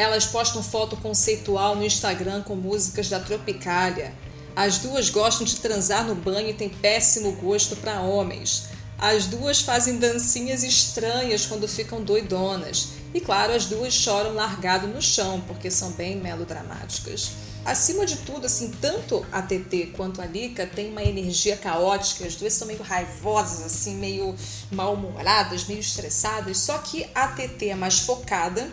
[0.01, 4.15] Elas postam foto conceitual no Instagram com músicas da Tropicália.
[4.57, 8.71] As duas gostam de transar no banho e têm péssimo gosto para homens.
[8.99, 12.93] As duas fazem dancinhas estranhas quando ficam doidonas.
[13.13, 17.33] E claro, as duas choram largado no chão, porque são bem melodramáticas.
[17.63, 22.37] Acima de tudo, assim, tanto a TT quanto a Lika têm uma energia caótica, as
[22.37, 24.35] duas são meio raivosas, assim, meio
[24.73, 28.67] mal-humoradas, meio estressadas, só que a TT é mais focada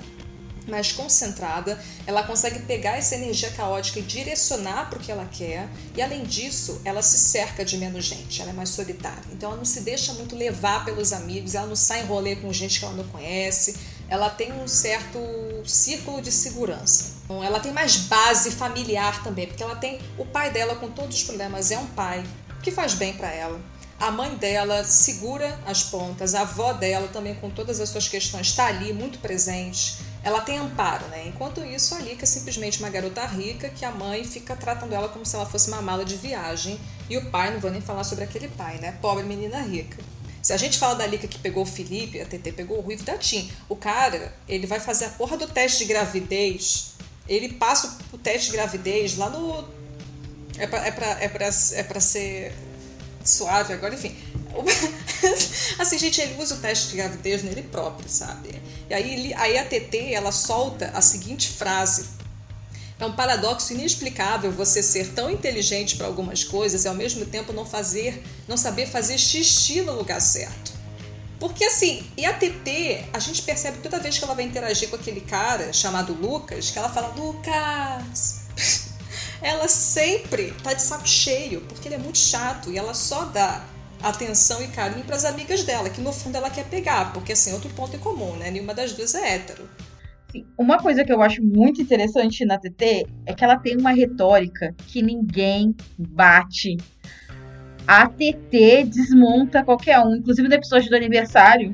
[0.67, 5.67] mais concentrada, ela consegue pegar essa energia caótica e direcionar para o que ela quer,
[5.95, 9.23] e além disso, ela se cerca de menos gente, ela é mais solitária.
[9.31, 12.51] Então ela não se deixa muito levar pelos amigos, ela não sai em rolê com
[12.51, 13.75] gente que ela não conhece,
[14.09, 15.19] ela tem um certo
[15.65, 17.17] círculo de segurança.
[17.25, 21.17] Então, ela tem mais base familiar também, porque ela tem o pai dela com todos
[21.17, 22.23] os problemas, é um pai
[22.63, 23.59] que faz bem para ela.
[23.99, 28.47] A mãe dela segura as pontas, a avó dela também com todas as suas questões
[28.47, 31.27] está ali muito presente ela tem amparo, né?
[31.27, 35.09] Enquanto isso, a Lika é simplesmente uma garota rica que a mãe fica tratando ela
[35.09, 36.79] como se ela fosse uma mala de viagem.
[37.09, 38.97] E o pai, não vou nem falar sobre aquele pai, né?
[39.01, 39.97] Pobre menina rica.
[40.41, 43.03] Se a gente fala da Lika que pegou o Felipe, a TT pegou o Ruivo
[43.03, 43.51] da Tim.
[43.67, 46.93] O cara, ele vai fazer a porra do teste de gravidez.
[47.27, 49.67] Ele passa o teste de gravidez lá no.
[50.57, 52.53] É pra, é pra, é pra, é pra ser
[53.29, 54.15] suave agora, enfim.
[55.77, 58.61] assim, gente, ele usa o teste de gravidez nele próprio, sabe?
[58.89, 62.17] E aí, aí a TT, ela solta a seguinte frase.
[62.99, 67.53] É um paradoxo inexplicável você ser tão inteligente para algumas coisas e ao mesmo tempo
[67.53, 70.71] não fazer, não saber fazer xixi no lugar certo.
[71.39, 74.95] Porque assim, e a TT, a gente percebe toda vez que ela vai interagir com
[74.95, 78.86] aquele cara chamado Lucas, que ela fala, Lucas!
[79.41, 83.63] Ela sempre tá de saco cheio, porque ele é muito chato e ela só dá
[84.01, 87.53] atenção e carinho para as amigas dela, que no fundo ela quer pegar, porque assim,
[87.53, 88.51] outro ponto em comum, né?
[88.51, 89.67] Nenhuma das duas é hétero.
[90.57, 94.75] Uma coisa que eu acho muito interessante na TT é que ela tem uma retórica
[94.87, 96.77] que ninguém bate.
[97.87, 101.73] A TT desmonta qualquer um, inclusive no episódio do aniversário,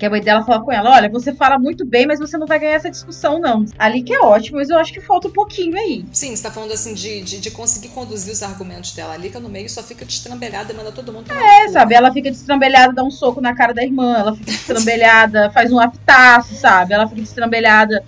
[0.00, 2.46] que a mãe dela fala com ela: Olha, você fala muito bem, mas você não
[2.46, 3.66] vai ganhar essa discussão, não.
[3.78, 6.06] Ali que é ótimo, mas eu acho que falta um pouquinho aí.
[6.10, 9.12] Sim, você tá falando assim de, de, de conseguir conduzir os argumentos dela.
[9.12, 11.94] Ali que no meio só fica destrambelhada e manda todo mundo tomar É, sabe?
[11.94, 15.78] Ela fica destrambelhada, dá um soco na cara da irmã, ela fica destrambelhada, faz um
[15.78, 16.94] apitaço, sabe?
[16.94, 18.02] Ela fica destrambelhada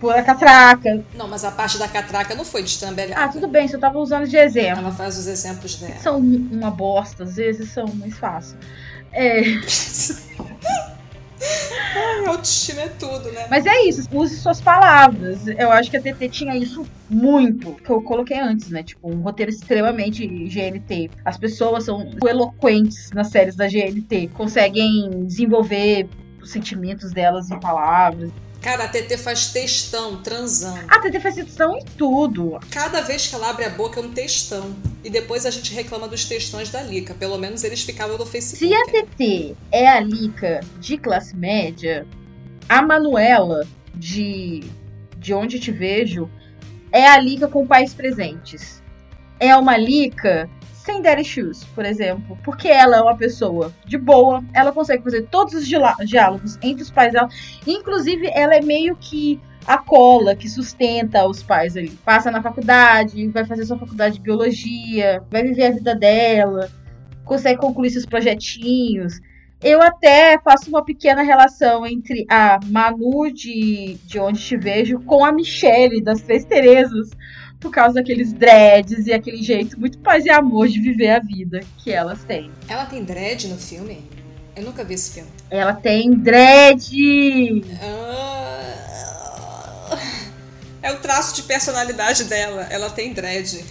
[0.00, 1.04] por a catraca.
[1.14, 3.22] Não, mas a parte da catraca não foi destrambelhada.
[3.22, 4.80] Ah, tudo bem, você tava usando de exemplo.
[4.80, 5.98] Ela faz os exemplos dela.
[5.98, 8.56] São uma bosta, às vezes são mais fácil.
[9.12, 9.42] É.
[11.94, 13.46] Ai, autoestima é tudo, né?
[13.50, 15.46] Mas é isso, use suas palavras.
[15.46, 18.82] Eu acho que a TT tinha isso muito, que eu coloquei antes, né?
[18.82, 21.10] Tipo, um roteiro extremamente GNT.
[21.24, 26.08] As pessoas são eloquentes nas séries da GNT, conseguem desenvolver
[26.42, 28.30] os sentimentos delas em palavras.
[28.64, 30.86] Cara, a TT faz textão, transando.
[30.88, 32.58] A TT faz textão em tudo.
[32.70, 34.74] Cada vez que ela abre a boca é um textão.
[35.04, 37.12] E depois a gente reclama dos textões da Lica.
[37.12, 38.66] Pelo menos eles ficavam no Facebook.
[38.66, 42.06] Se a TT é a Lica de classe média,
[42.66, 44.64] a Manuela de,
[45.18, 46.30] de Onde Te Vejo
[46.90, 48.82] é a Lica com pais presentes.
[49.38, 50.48] É uma Lica
[50.84, 55.22] sem daddy shoes, por exemplo, porque ela é uma pessoa de boa, ela consegue fazer
[55.30, 57.28] todos os diálogos entre os pais dela,
[57.66, 61.88] inclusive ela é meio que a cola que sustenta os pais ali.
[62.04, 66.70] Passa na faculdade, vai fazer sua faculdade de biologia, vai viver a vida dela,
[67.24, 69.18] consegue concluir seus projetinhos.
[69.62, 75.24] Eu até faço uma pequena relação entre a Manu de, de Onde Te Vejo com
[75.24, 77.08] a Michelle das Três Terezas,
[77.64, 81.60] por causa daqueles dreads e aquele jeito muito paz e amor de viver a vida
[81.78, 82.50] que elas têm.
[82.68, 84.06] Ela tem dread no filme?
[84.54, 85.30] Eu nunca vi esse filme.
[85.48, 87.64] Ela tem dread!
[87.80, 88.68] Ah,
[90.82, 92.66] é o traço de personalidade dela.
[92.70, 93.64] Ela tem dread.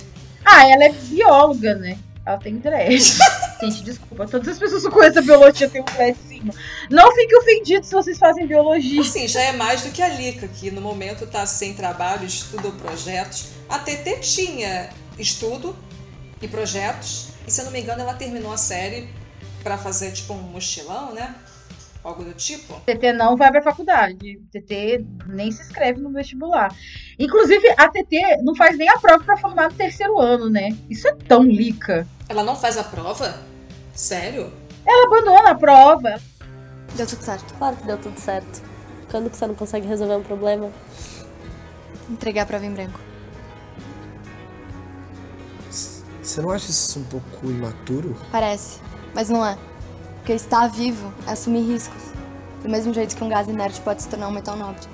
[0.44, 2.00] Ah, ela é bióloga, né?
[2.26, 2.98] Ela tem dread.
[3.62, 4.28] Gente, desculpa.
[4.28, 6.42] Todas as pessoas que conhecem a biologia têm um dread sim.
[6.90, 9.04] Não fiquem ofendidos se vocês fazem biologia.
[9.04, 12.72] Sim, já é mais do que a Lica, que no momento tá sem trabalho, estuda
[12.72, 13.50] projetos.
[13.70, 15.76] A TT tinha estudo
[16.42, 17.30] e projetos.
[17.48, 19.10] E se eu não me engano, ela terminou a série
[19.62, 21.36] para fazer tipo um mochilão, né?
[22.04, 22.82] Algo do tipo.
[22.82, 24.42] TT não vai pra faculdade.
[24.52, 26.76] TT nem se inscreve no vestibular.
[27.18, 30.76] Inclusive, a TT não faz nem a prova para formar no terceiro ano, né?
[30.90, 32.06] Isso é tão lica.
[32.28, 33.36] Ela não faz a prova?
[33.94, 34.52] Sério?
[34.86, 36.20] Ela abandona a prova.
[36.96, 37.54] Deu tudo certo.
[37.56, 38.62] Claro que deu tudo certo.
[39.10, 40.72] Quando que você não consegue resolver um problema?
[42.10, 43.00] Entregar a prova em branco.
[46.22, 48.16] Você não acha isso um pouco imaturo?
[48.32, 48.80] Parece,
[49.14, 49.58] mas não é.
[50.18, 52.02] Porque estar vivo é assumir riscos.
[52.62, 54.88] Do mesmo jeito que um gás inerte pode se tornar um metal nobre.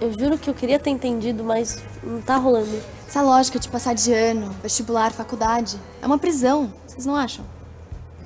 [0.00, 2.80] Eu juro que eu queria ter entendido, mas não tá rolando.
[3.06, 6.72] Essa lógica de passar de ano, vestibular, faculdade, é uma prisão.
[6.86, 7.44] Vocês não acham?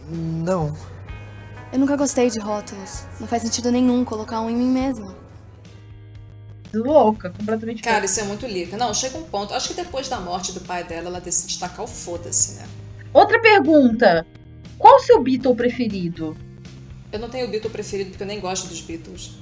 [0.09, 0.77] Não.
[1.73, 3.05] Eu nunca gostei de rótulos.
[3.18, 5.16] Não faz sentido nenhum colocar um em mim mesma.
[6.75, 8.77] Louca, completamente Cara, isso é muito lica.
[8.77, 9.55] Não, chega um ponto.
[9.55, 12.66] Acho que depois da morte do pai dela, ela decide tacar o foda-se, né?
[13.14, 14.27] Outra pergunta.
[14.79, 16.37] Qual o seu Beatle preferido?
[17.11, 19.41] Eu não tenho o Beatle preferido porque eu nem gosto dos Beatles.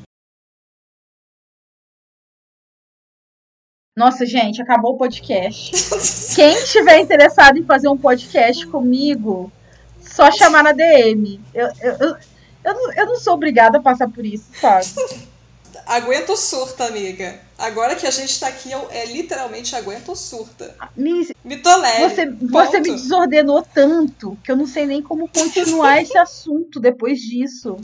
[4.01, 5.72] Nossa, gente, acabou o podcast.
[6.34, 9.53] Quem estiver interessado em fazer um podcast comigo,
[10.01, 11.38] só chamar na DM.
[11.53, 12.16] Eu, eu, eu,
[12.64, 14.86] eu, não, eu não sou obrigada a passar por isso, sabe?
[15.86, 17.40] Aguenta o surta, amiga.
[17.59, 20.74] Agora que a gente tá aqui, eu- é literalmente aguenta o surta.
[20.96, 22.09] Me, Me tolere.
[22.09, 27.18] você, você me desordenou tanto que eu não sei nem como continuar esse assunto depois
[27.18, 27.76] disso.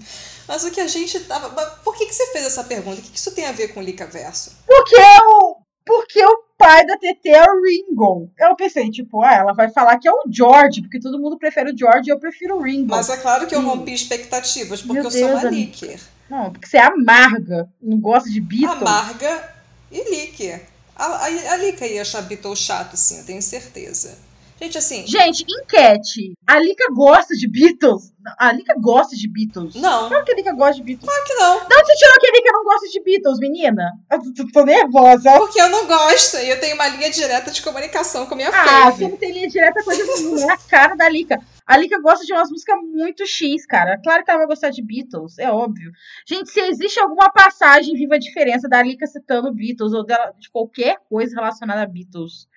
[0.48, 1.50] Mas o que a gente tava.
[1.84, 3.00] Por que, que você fez essa pergunta?
[3.00, 4.52] O que, que isso tem a ver com o Lica Verso?
[4.64, 4.96] Porque
[5.26, 5.55] o,
[5.86, 8.28] porque o pai da TT é o Ringo.
[8.36, 11.72] Eu pensei, tipo, ah, ela vai falar que é o George, porque todo mundo prefere
[11.72, 12.90] o George e eu prefiro o Ringo.
[12.90, 15.70] Mas é claro que eu rompi expectativas, porque Meu eu sou Deus, uma amiga.
[15.70, 16.00] Licker.
[16.28, 18.82] Não, porque você é amarga, não gosta de Beatles.
[18.82, 19.54] Amarga
[19.92, 20.60] e Licker.
[20.96, 24.18] A, a, a Lica ia achar Beatles chato, sim, eu tenho certeza.
[24.60, 25.06] Gente, assim.
[25.06, 26.32] Gente, enquete.
[26.46, 28.10] A Lika gosta de Beatles?
[28.38, 29.74] A Lika gosta de Beatles?
[29.74, 30.08] Não.
[30.08, 31.06] Claro que a Lika gosta de Beatles.
[31.08, 31.56] Claro que não.
[31.58, 33.92] Onde você tirou que a Lika não gosta de Beatles, menina?
[34.10, 35.30] Eu tô, tô nervosa.
[35.38, 38.48] Porque eu não gosto e eu tenho uma linha direta de comunicação com a minha
[38.48, 38.96] Ah, fave.
[39.04, 40.40] você não tem linha direta coisa nenhuma.
[40.40, 41.38] É a cara da Lika.
[41.66, 44.00] A Lika gosta de umas músicas muito X, cara.
[44.02, 45.90] Claro que ela vai gostar de Beatles, é óbvio.
[46.26, 50.48] Gente, se existe alguma passagem Viva a Diferença da Lika citando Beatles ou dela, de
[50.50, 52.48] qualquer coisa relacionada a Beatles,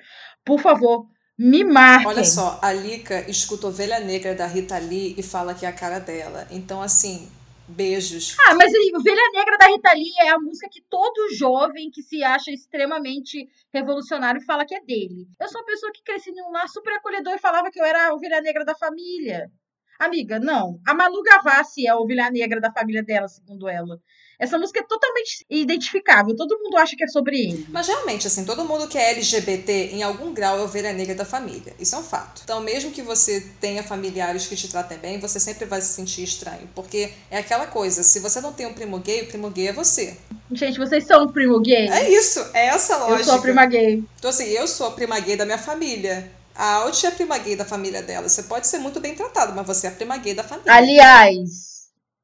[0.46, 1.08] por favor,
[1.40, 2.08] me marquem.
[2.08, 5.74] Olha só, a Lica escuta Ovelha Negra da Rita Lee e fala que é a
[5.74, 6.46] cara dela.
[6.52, 7.32] Então, assim,
[7.66, 8.36] beijos.
[8.46, 12.22] Ah, mas Ovelha Negra da Rita Lee é a música que todo jovem que se
[12.22, 15.30] acha extremamente revolucionário fala que é dele.
[15.40, 18.10] Eu sou uma pessoa que cresci num lar super acolhedor e falava que eu era
[18.10, 19.50] a Ovelha Negra da família.
[19.98, 20.78] Amiga, não.
[20.86, 23.98] A Manu Gavassi é a Ovelha Negra da família dela, segundo ela.
[24.40, 26.34] Essa música é totalmente identificável.
[26.34, 27.66] Todo mundo acha que é sobre ele.
[27.68, 31.26] Mas realmente, assim, todo mundo que é LGBT em algum grau é ovelha negra da
[31.26, 31.74] família.
[31.78, 32.42] Isso é um fato.
[32.46, 36.24] Então, mesmo que você tenha familiares que te tratem bem, você sempre vai se sentir
[36.24, 36.70] estranho.
[36.74, 39.74] Porque é aquela coisa, se você não tem um primo gay, o primo gay é
[39.74, 40.18] você.
[40.54, 41.90] Gente, vocês são o primo gay?
[41.90, 43.20] É isso, é essa a lógica.
[43.20, 44.04] Eu sou a prima gay.
[44.18, 46.32] Então, assim, eu sou a prima gay da minha família.
[46.56, 48.28] A Alt é a prima gay da família dela.
[48.28, 50.74] Você pode ser muito bem tratado, mas você é a prima gay da família.
[50.74, 51.69] Aliás,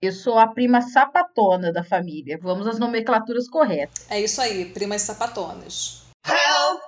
[0.05, 2.39] eu sou a prima sapatona da família.
[2.41, 4.05] Vamos às nomenclaturas corretas.
[4.09, 6.03] É isso aí, primas sapatonas.
[6.25, 6.81] Help!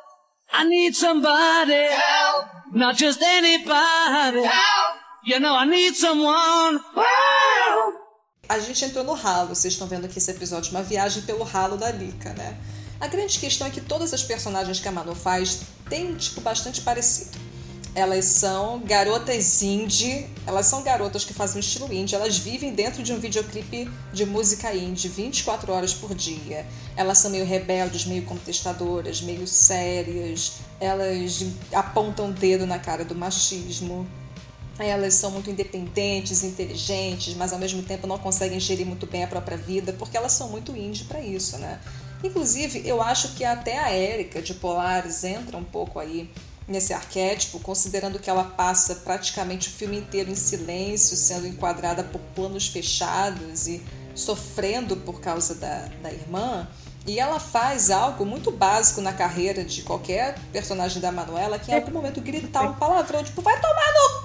[0.53, 1.74] I need somebody.
[1.74, 2.47] Help!
[2.74, 4.39] Not just anybody.
[4.39, 4.97] Help!
[5.26, 6.80] You know I need someone.
[6.95, 7.95] Help!
[8.49, 11.43] A gente entrou no ralo, vocês estão vendo que esse episódio é uma viagem pelo
[11.43, 12.57] ralo da Lika, né?
[12.99, 16.41] A grande questão é que todas as personagens que a Manu faz têm um tipo
[16.41, 17.38] bastante parecido.
[17.97, 23.01] Elas são garotas indie, elas são garotas que fazem um estilo indie, elas vivem dentro
[23.01, 26.63] de um videoclipe de música indie 24 horas por dia.
[26.95, 31.43] Elas são meio rebeldes, meio contestadoras, meio sérias, elas
[31.73, 34.07] apontam o dedo na cara do machismo.
[34.77, 39.27] Elas são muito independentes, inteligentes, mas ao mesmo tempo não conseguem gerir muito bem a
[39.27, 41.79] própria vida, porque elas são muito indie para isso, né?
[42.23, 46.29] Inclusive, eu acho que até a Érica de Polaris entra um pouco aí
[46.68, 52.20] nesse arquétipo, considerando que ela passa praticamente o filme inteiro em silêncio, sendo enquadrada por
[52.36, 53.82] planos fechados e
[54.13, 56.68] sofrendo por causa da, da irmã.
[57.05, 61.76] E ela faz algo muito básico na carreira de qualquer personagem da Manuela, que em
[61.76, 64.16] algum momento gritar um palavrão, tipo, vai tomar no!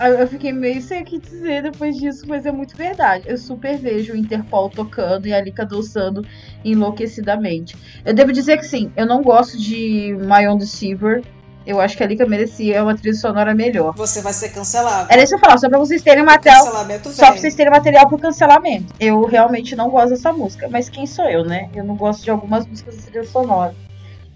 [0.00, 3.24] Eu fiquei meio sem o que dizer depois disso, mas é muito verdade.
[3.28, 6.26] Eu super vejo o Interpol tocando e a Lika dançando
[6.64, 7.76] enlouquecidamente.
[8.04, 11.22] Eu devo dizer que sim, eu não gosto de My Own Deceiver.
[11.66, 13.94] Eu acho que a Lika merecia uma trilha sonora melhor.
[13.94, 15.10] Você vai ser cancelado.
[15.10, 16.66] Era isso que eu falava, só pra vocês terem material.
[17.04, 18.92] Só pra vocês terem material pro cancelamento.
[19.00, 20.68] Eu realmente não gosto dessa música.
[20.68, 21.70] Mas quem sou eu, né?
[21.74, 23.74] Eu não gosto de algumas músicas de trilha sonora.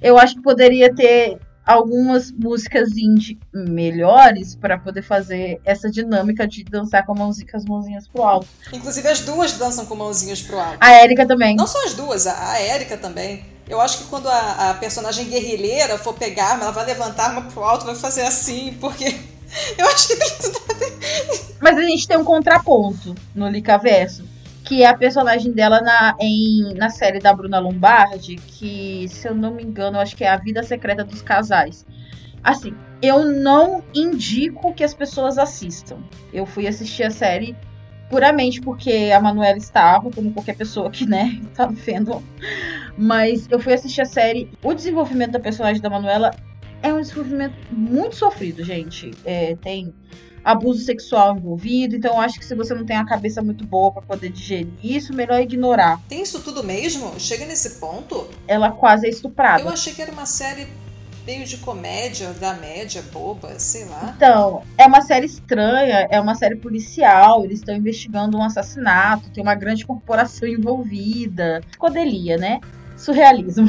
[0.01, 1.39] Eu acho que poderia ter
[1.69, 7.65] algumas músicas indie melhores para poder fazer essa dinâmica de dançar com, mãozinha, com as
[7.67, 8.49] mãozinhas pro alto.
[8.73, 10.79] Inclusive as duas dançam com mãozinhas pro alto.
[10.81, 11.55] A Erika também.
[11.55, 13.45] Não só as duas, a, a Érica também.
[13.69, 17.25] Eu acho que quando a, a personagem guerrilheira for pegar a arma, ela vai levantar
[17.25, 19.05] a arma pro alto, vai fazer assim, porque
[19.77, 20.99] eu acho que tem tudo a ver.
[21.61, 24.25] Mas a gente tem um contraponto no Licaverso,
[24.69, 29.35] que é a personagem dela na, em, na série da Bruna Lombardi, que, se eu
[29.35, 31.87] não me engano, acho que é A Vida Secreta dos Casais.
[32.45, 36.01] Assim, eu não indico que as pessoas assistam.
[36.35, 37.57] Eu fui assistir a série
[38.11, 42.23] puramente porque a Manuela estava, como qualquer pessoa que, né, tá vendo.
[42.95, 44.51] Mas eu fui assistir a série.
[44.63, 46.31] O desenvolvimento da personagem da Manuela
[46.83, 49.13] é um desenvolvimento muito sofrido, gente.
[49.25, 49.95] É, tem
[50.49, 53.93] abuso sexual envolvido, então eu acho que se você não tem a cabeça muito boa
[53.93, 56.01] para poder digerir isso, melhor ignorar.
[56.09, 57.21] Tem isso tudo mesmo?
[57.21, 58.27] Chega nesse ponto?
[58.47, 59.63] Ela quase é estuprada.
[59.63, 60.67] Eu achei que era uma série
[61.27, 64.15] meio de comédia, da média, boba, sei lá.
[64.17, 69.43] Então, é uma série estranha, é uma série policial, eles estão investigando um assassinato, tem
[69.43, 71.61] uma grande corporação envolvida.
[71.79, 72.59] Codelia, né?
[72.97, 73.69] Surrealismo.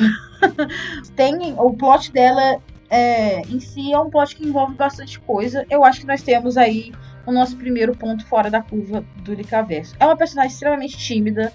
[1.17, 5.65] tem o plot dela é, em si é um plot que envolve bastante coisa.
[5.69, 6.91] Eu acho que nós temos aí
[7.25, 9.95] o nosso primeiro ponto fora da curva do Licaverso.
[9.99, 11.53] É uma personagem extremamente tímida,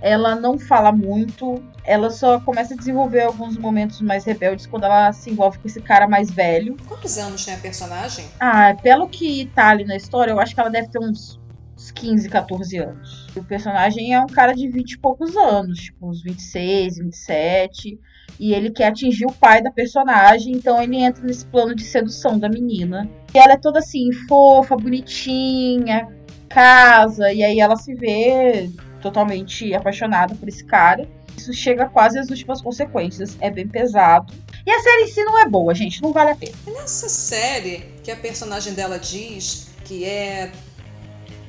[0.00, 5.12] ela não fala muito, ela só começa a desenvolver alguns momentos mais rebeldes quando ela
[5.12, 6.76] se envolve com esse cara mais velho.
[6.86, 8.26] Quantos anos tem a personagem?
[8.40, 11.40] Ah, pelo que tá ali na história, eu acho que ela deve ter uns,
[11.76, 13.23] uns 15, 14 anos.
[13.36, 17.98] O personagem é um cara de 20 e poucos anos, tipo uns 26, 27
[18.38, 22.38] e ele quer atingir o pai da personagem, então ele entra nesse plano de sedução
[22.38, 23.08] da menina.
[23.32, 26.08] E ela é toda assim, fofa, bonitinha,
[26.48, 28.70] casa, e aí ela se vê
[29.00, 31.08] totalmente apaixonada por esse cara.
[31.36, 34.32] Isso chega quase às últimas consequências, é bem pesado.
[34.66, 36.54] E a série em si não é boa, gente, não vale a pena.
[36.66, 40.50] Nessa série que a personagem dela diz que é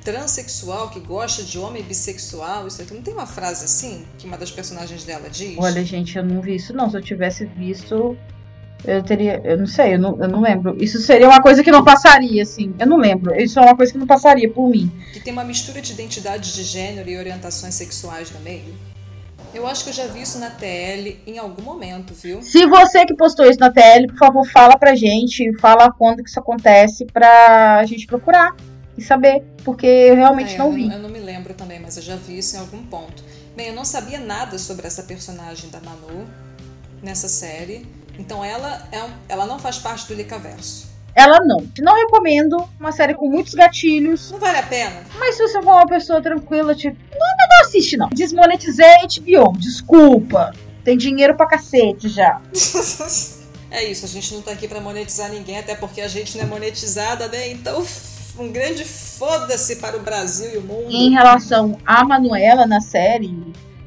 [0.05, 2.93] transexual que gosta de homem bissexual, isso aqui.
[2.93, 5.57] Não tem uma frase assim que uma das personagens dela diz?
[5.57, 6.89] Olha, gente, eu não vi isso não.
[6.89, 8.15] Se eu tivesse visto,
[8.85, 9.41] eu teria.
[9.43, 10.77] Eu não sei, eu não, eu não lembro.
[10.81, 12.73] Isso seria uma coisa que não passaria, assim.
[12.77, 13.35] Eu não lembro.
[13.35, 14.91] Isso é uma coisa que não passaria por mim.
[15.11, 18.75] Que tem uma mistura de identidades de gênero e orientações sexuais no meio.
[19.55, 22.41] Eu acho que eu já vi isso na TL em algum momento, viu?
[22.41, 26.29] Se você que postou isso na TL, por favor, fala pra gente, fala quando que
[26.29, 28.53] isso acontece pra gente procurar
[28.97, 30.91] e saber, porque eu realmente é, não eu vi.
[30.91, 33.23] eu não me lembro também, mas eu já vi isso em algum ponto.
[33.55, 36.27] Bem, eu não sabia nada sobre essa personagem da Manu
[37.01, 37.87] nessa série.
[38.17, 40.87] Então ela, é um, ela não faz parte do Licaverso.
[41.13, 41.65] Ela não.
[41.79, 42.67] Não recomendo.
[42.77, 44.31] Uma série com muitos gatilhos.
[44.31, 45.03] Não vale a pena.
[45.17, 48.09] Mas se você for uma pessoa tranquila, tipo, não, não assiste não.
[48.09, 48.85] Desmonetizei
[49.19, 50.53] HBO, desculpa.
[50.83, 52.41] Tem dinheiro pra cacete já.
[53.71, 56.43] é isso, a gente não tá aqui pra monetizar ninguém, até porque a gente não
[56.43, 57.49] é monetizada, né?
[57.49, 57.83] Então
[58.37, 60.87] um grande foda-se para o Brasil e o mundo.
[60.89, 63.35] Em relação à Manuela na série,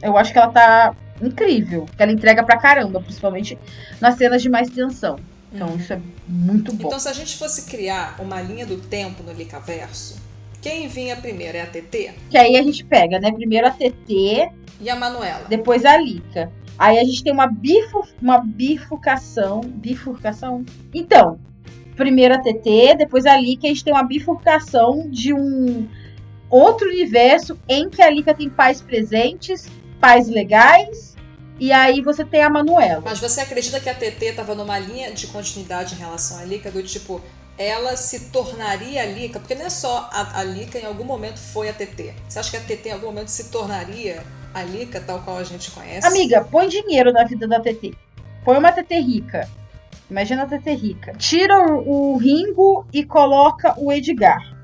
[0.03, 1.87] eu acho que ela tá incrível.
[1.97, 3.59] Que ela entrega pra caramba, principalmente
[4.01, 5.19] nas cenas de mais tensão.
[5.53, 6.89] Então, isso é muito bom.
[6.89, 10.21] Então, se a gente fosse criar uma linha do tempo no Licaverso,
[10.61, 12.15] quem vinha primeiro é a TT?
[12.29, 13.33] Que aí a gente pega, né?
[13.33, 14.51] Primeiro a TT.
[14.81, 15.47] E a Manuela.
[15.49, 16.53] Depois a Lica.
[16.79, 19.61] Aí a gente tem uma, bifo, uma bifurcação.
[19.61, 20.65] Bifurcação?
[20.95, 21.39] Então,
[21.99, 25.89] primeiro a TT, depois a Lika, a gente tem uma bifurcação de um
[26.49, 29.69] outro universo em que a Lika tem pais presentes,
[30.01, 31.17] pais legais,
[31.59, 33.03] e aí você tem a Manuela.
[33.05, 36.71] Mas você acredita que a TT estava numa linha de continuidade em relação à Lika,
[36.71, 37.21] do tipo,
[37.59, 39.41] ela se tornaria a Lika?
[39.41, 42.15] Porque não é só a, a Lika, em algum momento foi a TT.
[42.29, 44.23] Você acha que a TT em algum momento se tornaria
[44.55, 46.07] a Lika, tal qual a gente conhece?
[46.07, 47.93] Amiga, põe dinheiro na vida da TT.
[48.45, 49.49] Põe uma TT rica.
[50.11, 51.13] Imagina a TT rica.
[51.17, 54.57] Tira o, Ringo e coloca o Edgar.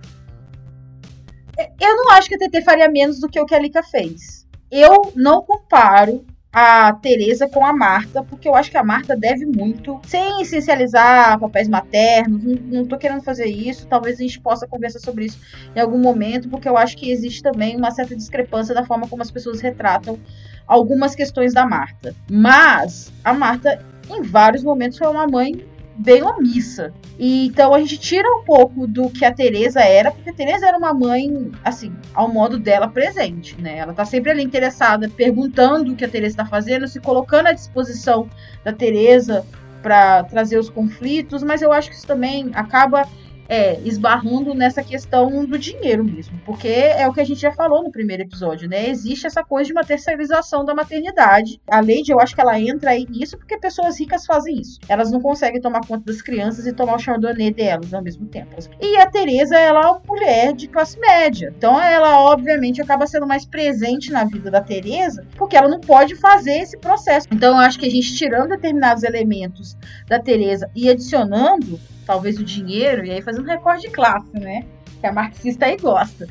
[1.80, 4.46] Eu não acho que a TT faria menos do que o que a Lika fez.
[4.70, 6.24] Eu não comparo
[6.54, 11.38] a Teresa com a Marta, porque eu acho que a Marta deve muito, sem essencializar
[11.40, 15.40] papéis maternos, não, não tô querendo fazer isso, talvez a gente possa conversar sobre isso
[15.74, 19.20] em algum momento, porque eu acho que existe também uma certa discrepância da forma como
[19.20, 20.16] as pessoas retratam
[20.64, 22.14] algumas questões da Marta.
[22.30, 26.92] Mas a Marta em vários momentos foi uma mãe bem omissa.
[27.18, 30.66] E, então a gente tira um pouco do que a Teresa era, porque a Teresa
[30.66, 33.78] era uma mãe, assim, ao modo dela presente, né?
[33.78, 37.52] Ela tá sempre ali interessada, perguntando o que a Teresa tá fazendo, se colocando à
[37.52, 38.28] disposição
[38.64, 39.46] da Teresa
[39.82, 43.06] para trazer os conflitos, mas eu acho que isso também acaba
[43.48, 47.82] é, esbarrando nessa questão do dinheiro mesmo, porque é o que a gente já falou
[47.82, 48.88] no primeiro episódio, né?
[48.88, 51.60] Existe essa coisa de uma terceirização da maternidade.
[51.70, 54.78] A Lady, eu acho que ela entra aí nisso porque pessoas ricas fazem isso.
[54.88, 58.54] Elas não conseguem tomar conta das crianças e tomar o chardonnay delas ao mesmo tempo.
[58.80, 61.52] E a Teresa, ela é uma mulher de classe média.
[61.56, 66.14] Então ela, obviamente, acaba sendo mais presente na vida da Teresa, porque ela não pode
[66.16, 67.26] fazer esse processo.
[67.30, 69.76] Então eu acho que a gente tirando determinados elementos
[70.08, 74.64] da Teresa e adicionando talvez o dinheiro, e aí fazendo recorde de classe, né?
[75.04, 76.26] que é marxista e gosta.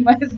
[0.00, 0.30] Mas,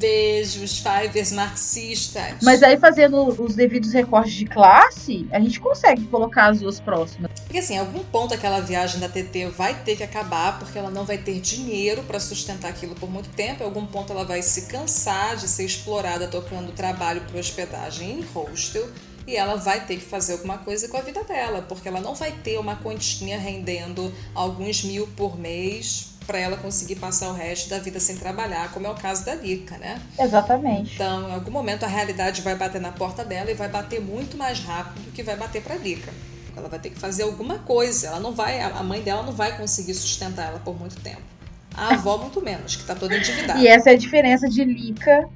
[0.00, 2.38] Beijos, Fivers marxistas.
[2.42, 7.30] mas aí fazendo os devidos recortes de classe, a gente consegue colocar as duas próximas.
[7.40, 10.90] Porque assim, em algum ponto aquela viagem da TT vai ter que acabar, porque ela
[10.90, 13.62] não vai ter dinheiro para sustentar aquilo por muito tempo.
[13.62, 18.22] Em algum ponto ela vai se cansar de ser explorada tocando trabalho por hospedagem em
[18.22, 18.88] hostel.
[19.26, 22.14] E ela vai ter que fazer alguma coisa com a vida dela, porque ela não
[22.14, 27.68] vai ter uma continha rendendo alguns mil por mês para ela conseguir passar o resto
[27.68, 30.00] da vida sem trabalhar, como é o caso da Lika, né?
[30.18, 30.94] Exatamente.
[30.94, 34.36] Então, em algum momento a realidade vai bater na porta dela e vai bater muito
[34.36, 36.12] mais rápido do que vai bater para Lika.
[36.56, 38.08] Ela vai ter que fazer alguma coisa.
[38.08, 41.22] Ela não vai, a mãe dela não vai conseguir sustentar ela por muito tempo.
[41.74, 43.58] A avó muito menos, que tá toda endividada.
[43.58, 45.28] E essa é a diferença de Lika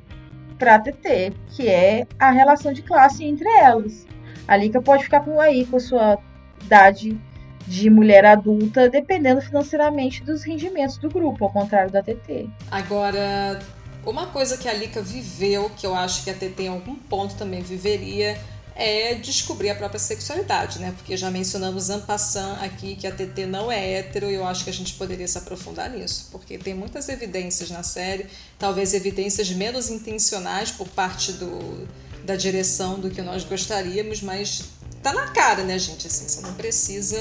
[0.58, 4.06] pra TT, que é a relação de classe entre elas.
[4.46, 6.18] A Lika pode ficar com aí com a sua
[6.62, 7.18] idade
[7.66, 12.48] de mulher adulta, dependendo financeiramente dos rendimentos do grupo, ao contrário da TT.
[12.70, 13.58] Agora,
[14.04, 17.34] uma coisa que a Lika viveu, que eu acho que a TT em algum ponto
[17.34, 18.38] também viveria,
[18.76, 20.92] é descobrir a própria sexualidade, né?
[20.94, 24.64] Porque já mencionamos en passant aqui que a TT não é hétero e eu acho
[24.64, 28.26] que a gente poderia se aprofundar nisso, porque tem muitas evidências na série,
[28.58, 31.88] talvez evidências menos intencionais por parte do,
[32.24, 34.64] da direção do que nós gostaríamos, mas
[35.02, 36.06] tá na cara, né, gente?
[36.06, 37.18] Assim, você não precisa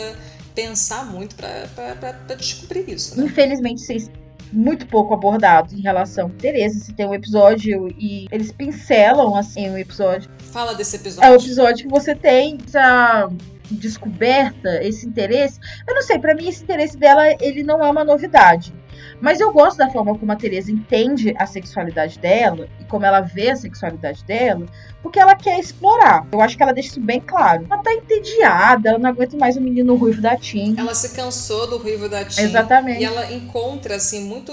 [0.53, 3.25] pensar muito para descobrir isso, né?
[3.27, 4.09] Infelizmente, vocês
[4.55, 6.79] muito pouco abordados em relação a Tereza.
[6.79, 10.29] Se tem um episódio e eles pincelam assim o episódio.
[10.51, 11.27] Fala desse episódio.
[11.27, 13.29] É o episódio que você tem essa
[13.69, 15.59] descoberta, esse interesse.
[15.87, 18.73] Eu não sei, para mim esse interesse dela, ele não é uma novidade.
[19.21, 23.21] Mas eu gosto da forma como a Teresa entende a sexualidade dela e como ela
[23.21, 24.65] vê a sexualidade dela,
[25.01, 26.27] porque ela quer explorar.
[26.31, 27.65] Eu acho que ela deixa isso bem claro.
[27.69, 30.75] Ela tá entediada, ela não aguenta mais o menino ruivo da Tim.
[30.77, 32.41] Ela se cansou do ruivo da Tim.
[32.41, 33.01] Exatamente.
[33.01, 34.51] E ela encontra, assim, muito.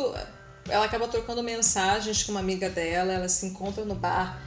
[0.68, 4.40] Ela acaba trocando mensagens com uma amiga dela, ela se encontra no bar.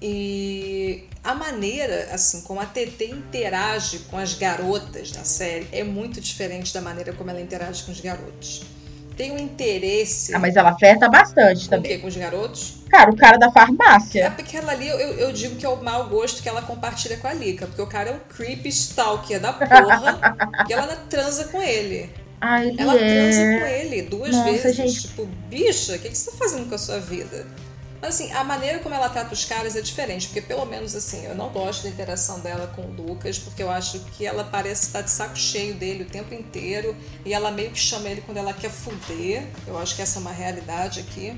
[0.00, 6.20] E a maneira, assim, como a TT interage com as garotas na série é muito
[6.20, 8.62] diferente da maneira como ela interage com os garotos.
[9.18, 10.32] Tem um interesse.
[10.32, 11.90] Ah, mas ela flerta bastante com também.
[11.90, 12.00] o quê?
[12.00, 12.74] Com os garotos?
[12.88, 14.24] Cara, o cara da farmácia.
[14.26, 17.16] É porque ela ali, eu, eu digo que é o mau gosto que ela compartilha
[17.18, 17.66] com a Lika.
[17.66, 20.36] Porque o cara é um creepy stalker da porra
[20.70, 22.08] e ela transa com ele.
[22.62, 22.98] Ele Ela é.
[22.98, 24.76] transa com ele duas Nossa, vezes.
[24.76, 25.02] gente.
[25.08, 27.44] Tipo, bicha, o que, que você tá fazendo com a sua vida?
[28.00, 31.24] Mas assim, a maneira como ela trata os caras é diferente, porque pelo menos assim,
[31.24, 34.86] eu não gosto da interação dela com o Lucas, porque eu acho que ela parece
[34.86, 38.38] estar de saco cheio dele o tempo inteiro, e ela meio que chama ele quando
[38.38, 39.44] ela quer fuder.
[39.66, 41.36] Eu acho que essa é uma realidade aqui.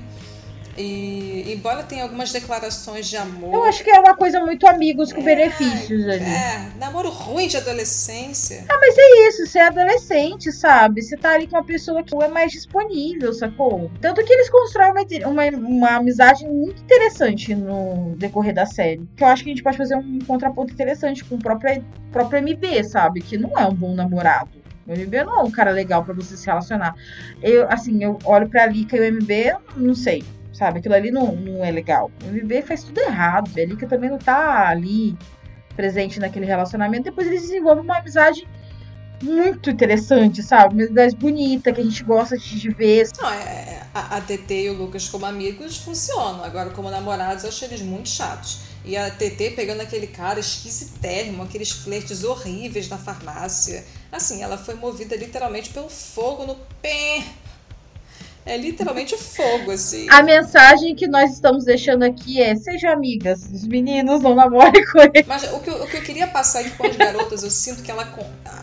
[0.77, 3.53] E embora tenha algumas declarações de amor.
[3.53, 6.23] Eu acho que é uma coisa muito amigos com benefícios ali.
[6.23, 8.65] É, namoro ruim de adolescência.
[8.69, 11.01] Ah, mas é isso, você é adolescente, sabe?
[11.01, 13.91] Você tá ali com uma pessoa que é mais disponível, sacou?
[13.99, 19.07] Tanto que eles constroem uma, uma, uma amizade muito interessante no decorrer da série.
[19.15, 22.41] Que eu acho que a gente pode fazer um contraponto interessante com o próprio, próprio
[22.41, 23.21] MB, sabe?
[23.21, 24.61] Que não é um bom namorado.
[24.87, 26.95] O MB não é um cara legal pra você se relacionar.
[27.41, 30.23] Eu, assim, eu olho pra Lika e o MB, não sei,
[30.61, 30.77] sabe?
[30.77, 32.11] Aquilo ali não, não é legal.
[32.23, 33.49] O MB faz tudo errado.
[33.57, 35.17] A Lika também não tá ali
[35.75, 37.05] presente naquele relacionamento.
[37.05, 38.47] Depois eles desenvolvem uma amizade
[39.23, 40.75] muito interessante, sabe?
[40.75, 43.09] Uma amizade bonita, que a gente gosta de ver.
[43.19, 46.43] Não, é, a, a TT e o Lucas como amigos funcionam.
[46.43, 48.59] Agora, como namorados, eu acho eles muito chatos.
[48.85, 53.83] E a TT pegando aquele cara esquisitérrimo, aqueles flertes horríveis na farmácia.
[54.11, 57.23] Assim, ela foi movida literalmente pelo fogo no pé.
[58.45, 60.09] É literalmente fogo, assim.
[60.09, 64.99] A mensagem que nós estamos deixando aqui é: sejam amigas, os meninos não namorem com
[64.99, 65.23] ele.
[65.27, 67.91] Mas o que, eu, o que eu queria passar com as garotas, eu sinto que
[67.91, 68.03] ela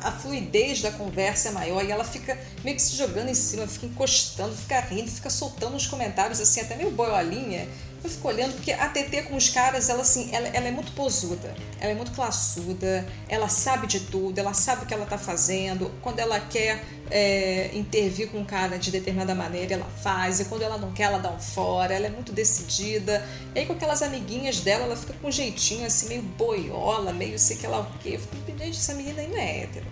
[0.02, 3.66] a fluidez da conversa é maior e ela fica meio que se jogando em cima,
[3.66, 7.66] fica encostando, fica rindo, fica soltando uns comentários assim, até meio boiolinha.
[8.02, 10.92] Eu fico olhando, porque a TT com os caras, ela assim, ela, ela é muito
[10.92, 15.18] posuda, ela é muito classuda, ela sabe de tudo, ela sabe o que ela tá
[15.18, 15.90] fazendo.
[16.00, 20.62] Quando ela quer é, intervir com um cara de determinada maneira, ela faz, e quando
[20.62, 23.26] ela não quer, ela dá um fora, ela é muito decidida.
[23.54, 27.38] E aí com aquelas amiguinhas dela, ela fica com um jeitinho assim, meio boiola, meio
[27.38, 28.10] sei que lá o quê.
[28.14, 29.86] Eu fico, gente, essa menina aí não é hétero.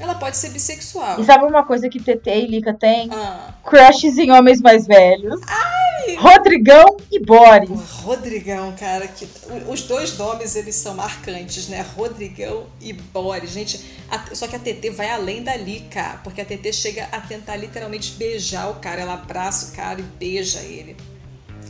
[0.00, 1.20] Ela pode ser bissexual.
[1.20, 3.08] E sabe uma coisa que TT e Lika tem?
[3.12, 3.52] Ah.
[3.64, 5.40] Crushes em homens mais velhos.
[6.18, 7.68] Rodrigão e Boris.
[8.02, 9.28] Rodrigão, cara, que
[9.68, 11.84] os dois nomes eles são marcantes, né?
[11.96, 13.50] Rodrigão e Boris.
[13.50, 13.80] Gente,
[14.10, 17.56] a- só que a TT vai além da Lika, porque a TT chega a tentar
[17.56, 20.96] literalmente beijar o cara, ela abraça o cara e beija ele.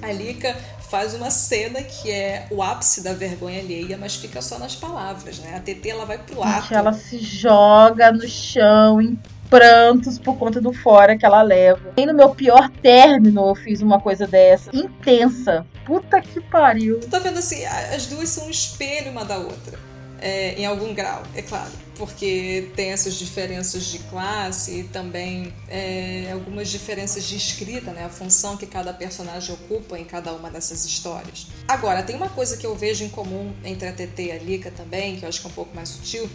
[0.03, 0.57] A Lika
[0.91, 5.39] faz uma cena que é o ápice da vergonha alheia, mas fica só nas palavras,
[5.39, 5.57] né?
[5.57, 6.43] A TT ela vai pro.
[6.43, 9.17] Gente, ela se joga no chão, em
[9.49, 11.93] prantos por conta do fora que ela leva.
[11.97, 14.71] E no meu pior término eu fiz uma coisa dessa.
[14.75, 15.65] Intensa.
[15.87, 17.01] Puta que pariu.
[17.01, 19.79] Tu tá vendo assim, as duas são um espelho uma da outra.
[20.21, 21.71] É, em algum grau, é claro.
[22.01, 28.07] Porque tem essas diferenças de classe e também é, algumas diferenças de escrita, né?
[28.07, 31.49] A função que cada personagem ocupa em cada uma dessas histórias.
[31.69, 34.71] Agora, tem uma coisa que eu vejo em comum entre a TT e a Lika
[34.71, 36.27] também, que eu acho que é um pouco mais sutil.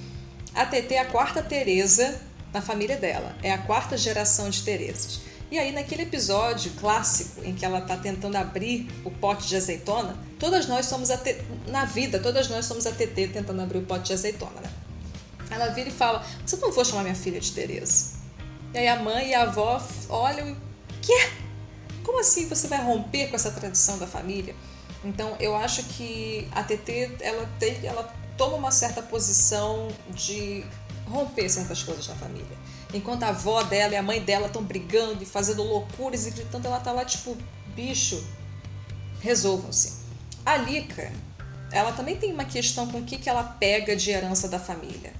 [0.53, 2.21] A TT é a quarta Teresa
[2.53, 3.35] na família dela.
[3.41, 5.21] É a quarta geração de Teresas.
[5.49, 10.15] E aí, naquele episódio clássico em que ela está tentando abrir o pote de azeitona,
[10.37, 11.41] todas nós somos a t...
[11.65, 14.69] na vida, todas nós somos a TT tentando abrir o pote de azeitona, né?
[15.49, 18.15] Ela vira e fala: Você não vou chamar minha filha de Tereza.
[18.73, 20.55] E aí a mãe e a avó olham e.
[21.01, 21.29] Quê?
[22.03, 24.55] Como assim você vai romper com essa tradição da família?
[25.03, 30.65] Então eu acho que a TT ela, tem, ela toma uma certa posição de
[31.07, 32.57] romper certas coisas na família.
[32.93, 36.65] Enquanto a avó dela e a mãe dela estão brigando e fazendo loucuras e gritando,
[36.67, 37.37] ela tá lá tipo,
[37.75, 38.25] bicho,
[39.21, 40.05] resolvam-se.
[40.45, 41.11] A Lika,
[41.71, 45.13] ela também tem uma questão com o que, que ela pega de herança da família.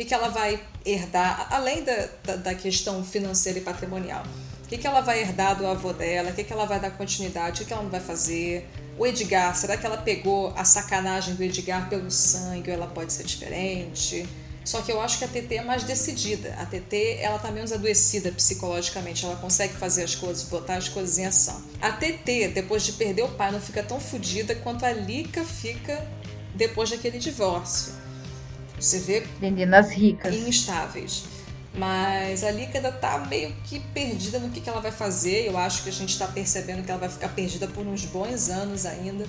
[0.00, 4.24] Que, que ela vai herdar, além da, da, da questão financeira e patrimonial.
[4.64, 6.90] O que, que ela vai herdar do avô dela, o que, que ela vai dar
[6.92, 8.66] continuidade, o que, que ela não vai fazer.
[8.96, 13.12] O Edgar, será que ela pegou a sacanagem do Edgar pelo sangue ou ela pode
[13.12, 14.26] ser diferente?
[14.64, 16.54] Só que eu acho que a TT é mais decidida.
[16.58, 19.26] A TT, ela tá menos adoecida psicologicamente.
[19.26, 21.62] Ela consegue fazer as coisas, botar as coisas em ação.
[21.78, 26.08] A TT, depois de perder o pai, não fica tão fodida quanto a Lika fica
[26.54, 27.99] depois daquele divórcio.
[28.80, 29.20] Você vê...
[29.38, 30.34] Vendendo as ricas.
[30.34, 31.24] Instáveis.
[31.74, 35.46] Mas a Lika ainda tá meio que perdida no que, que ela vai fazer.
[35.46, 38.48] Eu acho que a gente tá percebendo que ela vai ficar perdida por uns bons
[38.48, 39.24] anos ainda.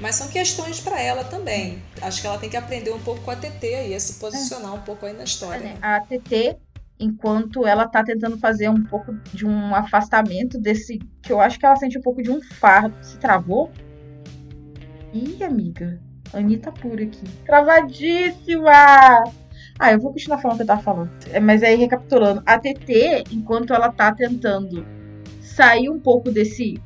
[0.00, 1.82] Mas são questões para ela também.
[2.00, 4.80] Acho que ela tem que aprender um pouco com a TT e se posicionar um
[4.80, 5.64] pouco aí na história.
[5.64, 6.56] É, a TT,
[6.98, 10.98] enquanto ela tá tentando fazer um pouco de um afastamento desse.
[11.22, 12.96] que eu acho que ela sente um pouco de um fardo.
[13.04, 13.70] Se travou?
[15.12, 16.00] Ih, amiga.
[16.32, 17.24] Anitta pura aqui.
[17.44, 18.72] Travadíssima!
[19.78, 21.10] Ah, eu vou continuar falando o que eu tava falando.
[21.30, 24.86] É, mas aí, recapitulando, a TT, enquanto ela tá tentando
[25.40, 26.80] sair um pouco desse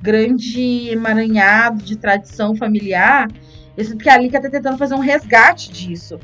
[0.00, 3.28] grande emaranhado de tradição familiar.
[3.76, 6.18] Isso porque a Lika tá tentando fazer um resgate disso.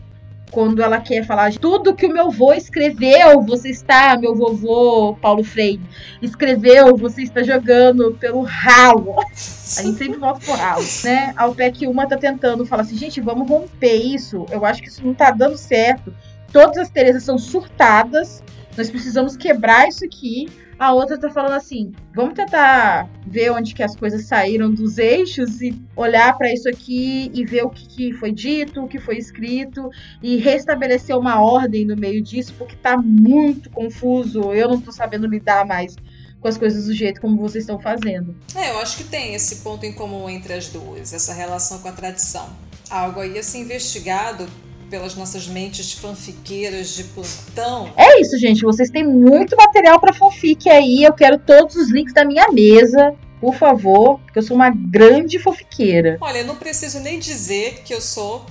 [0.51, 5.44] Quando ela quer falar tudo que o meu avô escreveu, você está, meu vovô Paulo
[5.44, 5.80] Freire,
[6.22, 9.16] escreveu, você está jogando pelo ralo.
[9.20, 11.34] A gente sempre volta pro ralo, né?
[11.36, 14.46] Ao pé que uma tá tentando falar assim, gente, vamos romper isso.
[14.51, 16.14] Eu acho que isso não tá dando certo.
[16.53, 18.42] Todas as Terezas são surtadas.
[18.76, 20.49] Nós precisamos quebrar isso aqui.
[20.79, 25.61] A outra tá falando assim: vamos tentar ver onde que as coisas saíram dos eixos
[25.61, 29.16] e olhar para isso aqui e ver o que, que, foi dito, o que foi
[29.16, 29.91] escrito
[30.22, 34.53] e restabelecer uma ordem no meio disso, porque tá muito confuso.
[34.53, 35.97] Eu não tô sabendo lidar mais
[36.41, 38.37] com as coisas do jeito como vocês estão fazendo.
[38.55, 41.89] É, eu acho que tem esse ponto em comum entre as duas, essa relação com
[41.89, 42.49] a tradição.
[42.89, 44.47] Algo aí a ser investigado
[44.89, 47.93] pelas nossas mentes fanfiqueiras de plantão.
[47.97, 48.62] É isso, gente.
[48.62, 51.05] Vocês têm muito material para fanfic aí.
[51.05, 53.14] Eu quero todos os links da minha mesa.
[53.41, 56.18] Por favor, porque eu sou uma grande fanfiqueira.
[56.20, 58.45] Olha, eu não preciso nem dizer que eu sou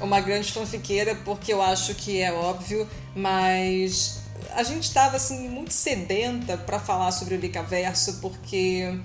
[0.00, 4.22] uma grande fanfiqueira, porque eu acho que é óbvio, mas
[4.54, 8.98] a gente estava assim muito sedenta para falar sobre o Licaverso, porque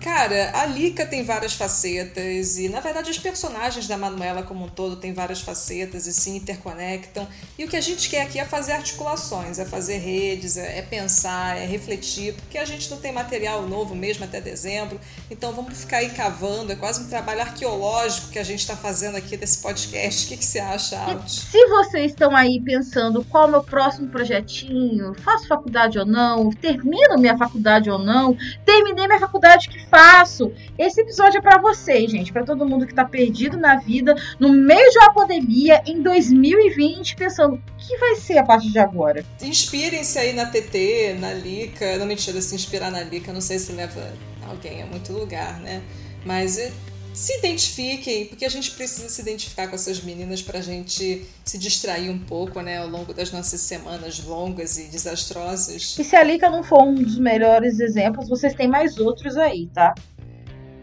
[0.00, 4.68] Cara, a Lika tem várias facetas e, na verdade, os personagens da Manuela como um
[4.68, 7.26] todo têm várias facetas e se interconectam.
[7.58, 10.82] E o que a gente quer aqui é fazer articulações, é fazer redes, é, é
[10.82, 15.00] pensar, é refletir, porque a gente não tem material novo mesmo até dezembro.
[15.28, 19.16] Então vamos ficar aí cavando, é quase um trabalho arqueológico que a gente está fazendo
[19.16, 20.26] aqui desse podcast.
[20.26, 21.28] O que, que você acha, Alt?
[21.28, 26.50] Se vocês estão aí pensando qual é o meu próximo projetinho, faço faculdade ou não,
[26.50, 30.52] termino minha faculdade ou não, terminei minha faculdade que faço.
[30.78, 34.52] Esse episódio é para vocês, gente, para todo mundo que tá perdido na vida, no
[34.52, 39.24] meio de uma pandemia, em 2020, pensando o que vai ser a partir de agora.
[39.42, 41.96] Inspirem-se aí na TT, na Lica.
[41.98, 44.12] Não mentira, se inspirar na Lica, não sei se leva
[44.48, 45.82] alguém a muito lugar, né?
[46.24, 46.72] Mas
[47.18, 52.10] se identifiquem, porque a gente precisa se identificar com essas meninas pra gente se distrair
[52.10, 55.98] um pouco, né, ao longo das nossas semanas longas e desastrosas.
[55.98, 59.66] E se a Lika não for um dos melhores exemplos, vocês têm mais outros aí,
[59.74, 59.96] tá?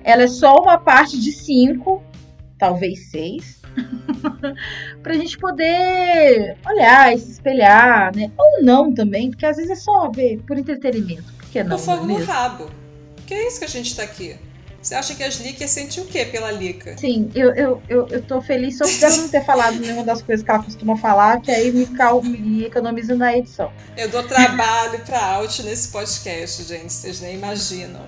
[0.04, 2.04] Ela é só uma parte de cinco,
[2.58, 3.62] talvez seis,
[5.02, 8.30] pra gente poder olhar e se espelhar, né?
[8.38, 11.32] Ou não também, porque às vezes é só ver por entretenimento.
[11.38, 11.78] Por que não?
[11.78, 12.70] O fogo não é no rabo.
[13.26, 14.38] Que é isso que a gente tá aqui
[14.86, 16.96] Você acha que as Lica sentiu o quê pela Lica?
[16.96, 20.22] Sim, eu, eu, eu, eu tô feliz só por ela não ter falado nenhuma das
[20.22, 23.74] coisas que ela costuma falar, que aí me, cal, me economiza na edição.
[23.98, 28.06] Eu dou trabalho pra Alt nesse podcast, gente, vocês nem imaginam.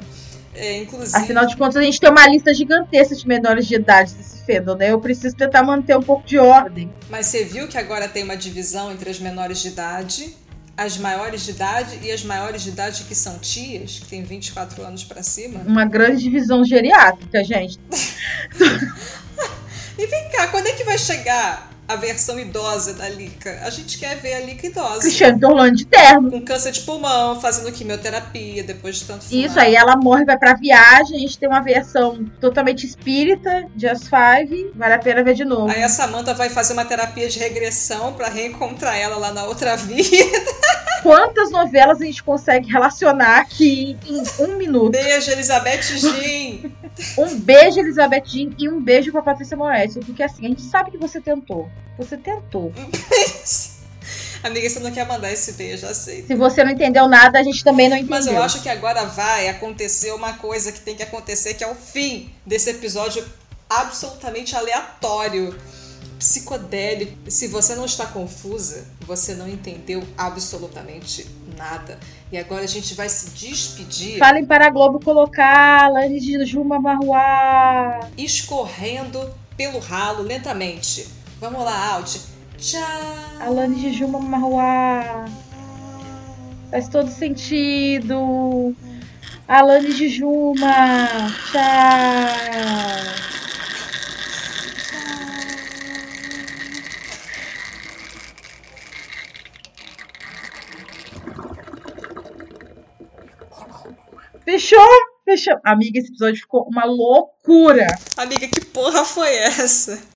[0.53, 1.17] É, inclusive.
[1.17, 4.75] Afinal de contas, a gente tem uma lista gigantesca de menores de idade desse fandom,
[4.75, 4.91] né?
[4.91, 6.93] Eu preciso tentar manter um pouco de ordem.
[7.09, 10.37] Mas você viu que agora tem uma divisão entre as menores de idade
[10.77, 14.83] as maiores de idade e as maiores de idade que são tias, que tem 24
[14.83, 15.61] anos para cima.
[15.65, 17.79] Uma grande divisão geriátrica, gente.
[19.97, 23.61] e vem cá, quando é que vai chegar a versão idosa da Lica.
[23.63, 24.99] A gente quer ver a Lica idosa.
[24.99, 26.29] Cristiane Torlando de terno.
[26.29, 29.45] Com câncer de pulmão, fazendo quimioterapia depois de tanto fumar.
[29.45, 31.15] Isso, aí ela morre, vai pra viagem.
[31.15, 34.71] A gente tem uma versão totalmente espírita, Just Five.
[34.75, 35.71] Vale a pena ver de novo.
[35.71, 39.75] Aí a Samantha vai fazer uma terapia de regressão para reencontrar ela lá na outra
[39.77, 40.07] vida.
[41.03, 44.91] Quantas novelas a gente consegue relacionar aqui em um minuto?
[44.91, 46.69] Beijo, Elizabeth Jean.
[47.17, 49.99] um beijo, Elizabeth Jean, e um beijo pra Patrícia Moretti.
[49.99, 51.69] Porque assim, a gente sabe que você tentou.
[51.97, 52.71] Você tentou.
[54.43, 56.27] Amiga, você não quer mandar esse beijo, aceita.
[56.27, 58.15] Se você não entendeu nada, a gente também não entendeu.
[58.15, 61.67] Mas eu acho que agora vai acontecer uma coisa que tem que acontecer, que é
[61.67, 63.25] o fim desse episódio
[63.69, 65.57] absolutamente aleatório,
[66.17, 67.29] psicodélico.
[67.29, 71.27] Se você não está confusa, você não entendeu absolutamente
[71.57, 71.99] nada.
[72.31, 74.17] E agora a gente vai se despedir.
[74.19, 77.99] Falem para a Globo colocar Lani de Juma Marruá.
[78.17, 81.16] Escorrendo pelo ralo lentamente.
[81.39, 82.17] Vamos lá, Alt.
[82.57, 82.81] Tchau.
[83.39, 85.25] Alane de Juma Marruá.
[86.71, 88.75] Faz todo sentido.
[89.47, 91.07] Alane de Juma.
[91.51, 93.27] Tchau.
[104.43, 104.79] Fechou?
[105.23, 105.59] Fechou.
[105.63, 107.87] Amiga, esse episódio ficou uma loucura.
[108.17, 110.01] Amiga, que porra foi essa?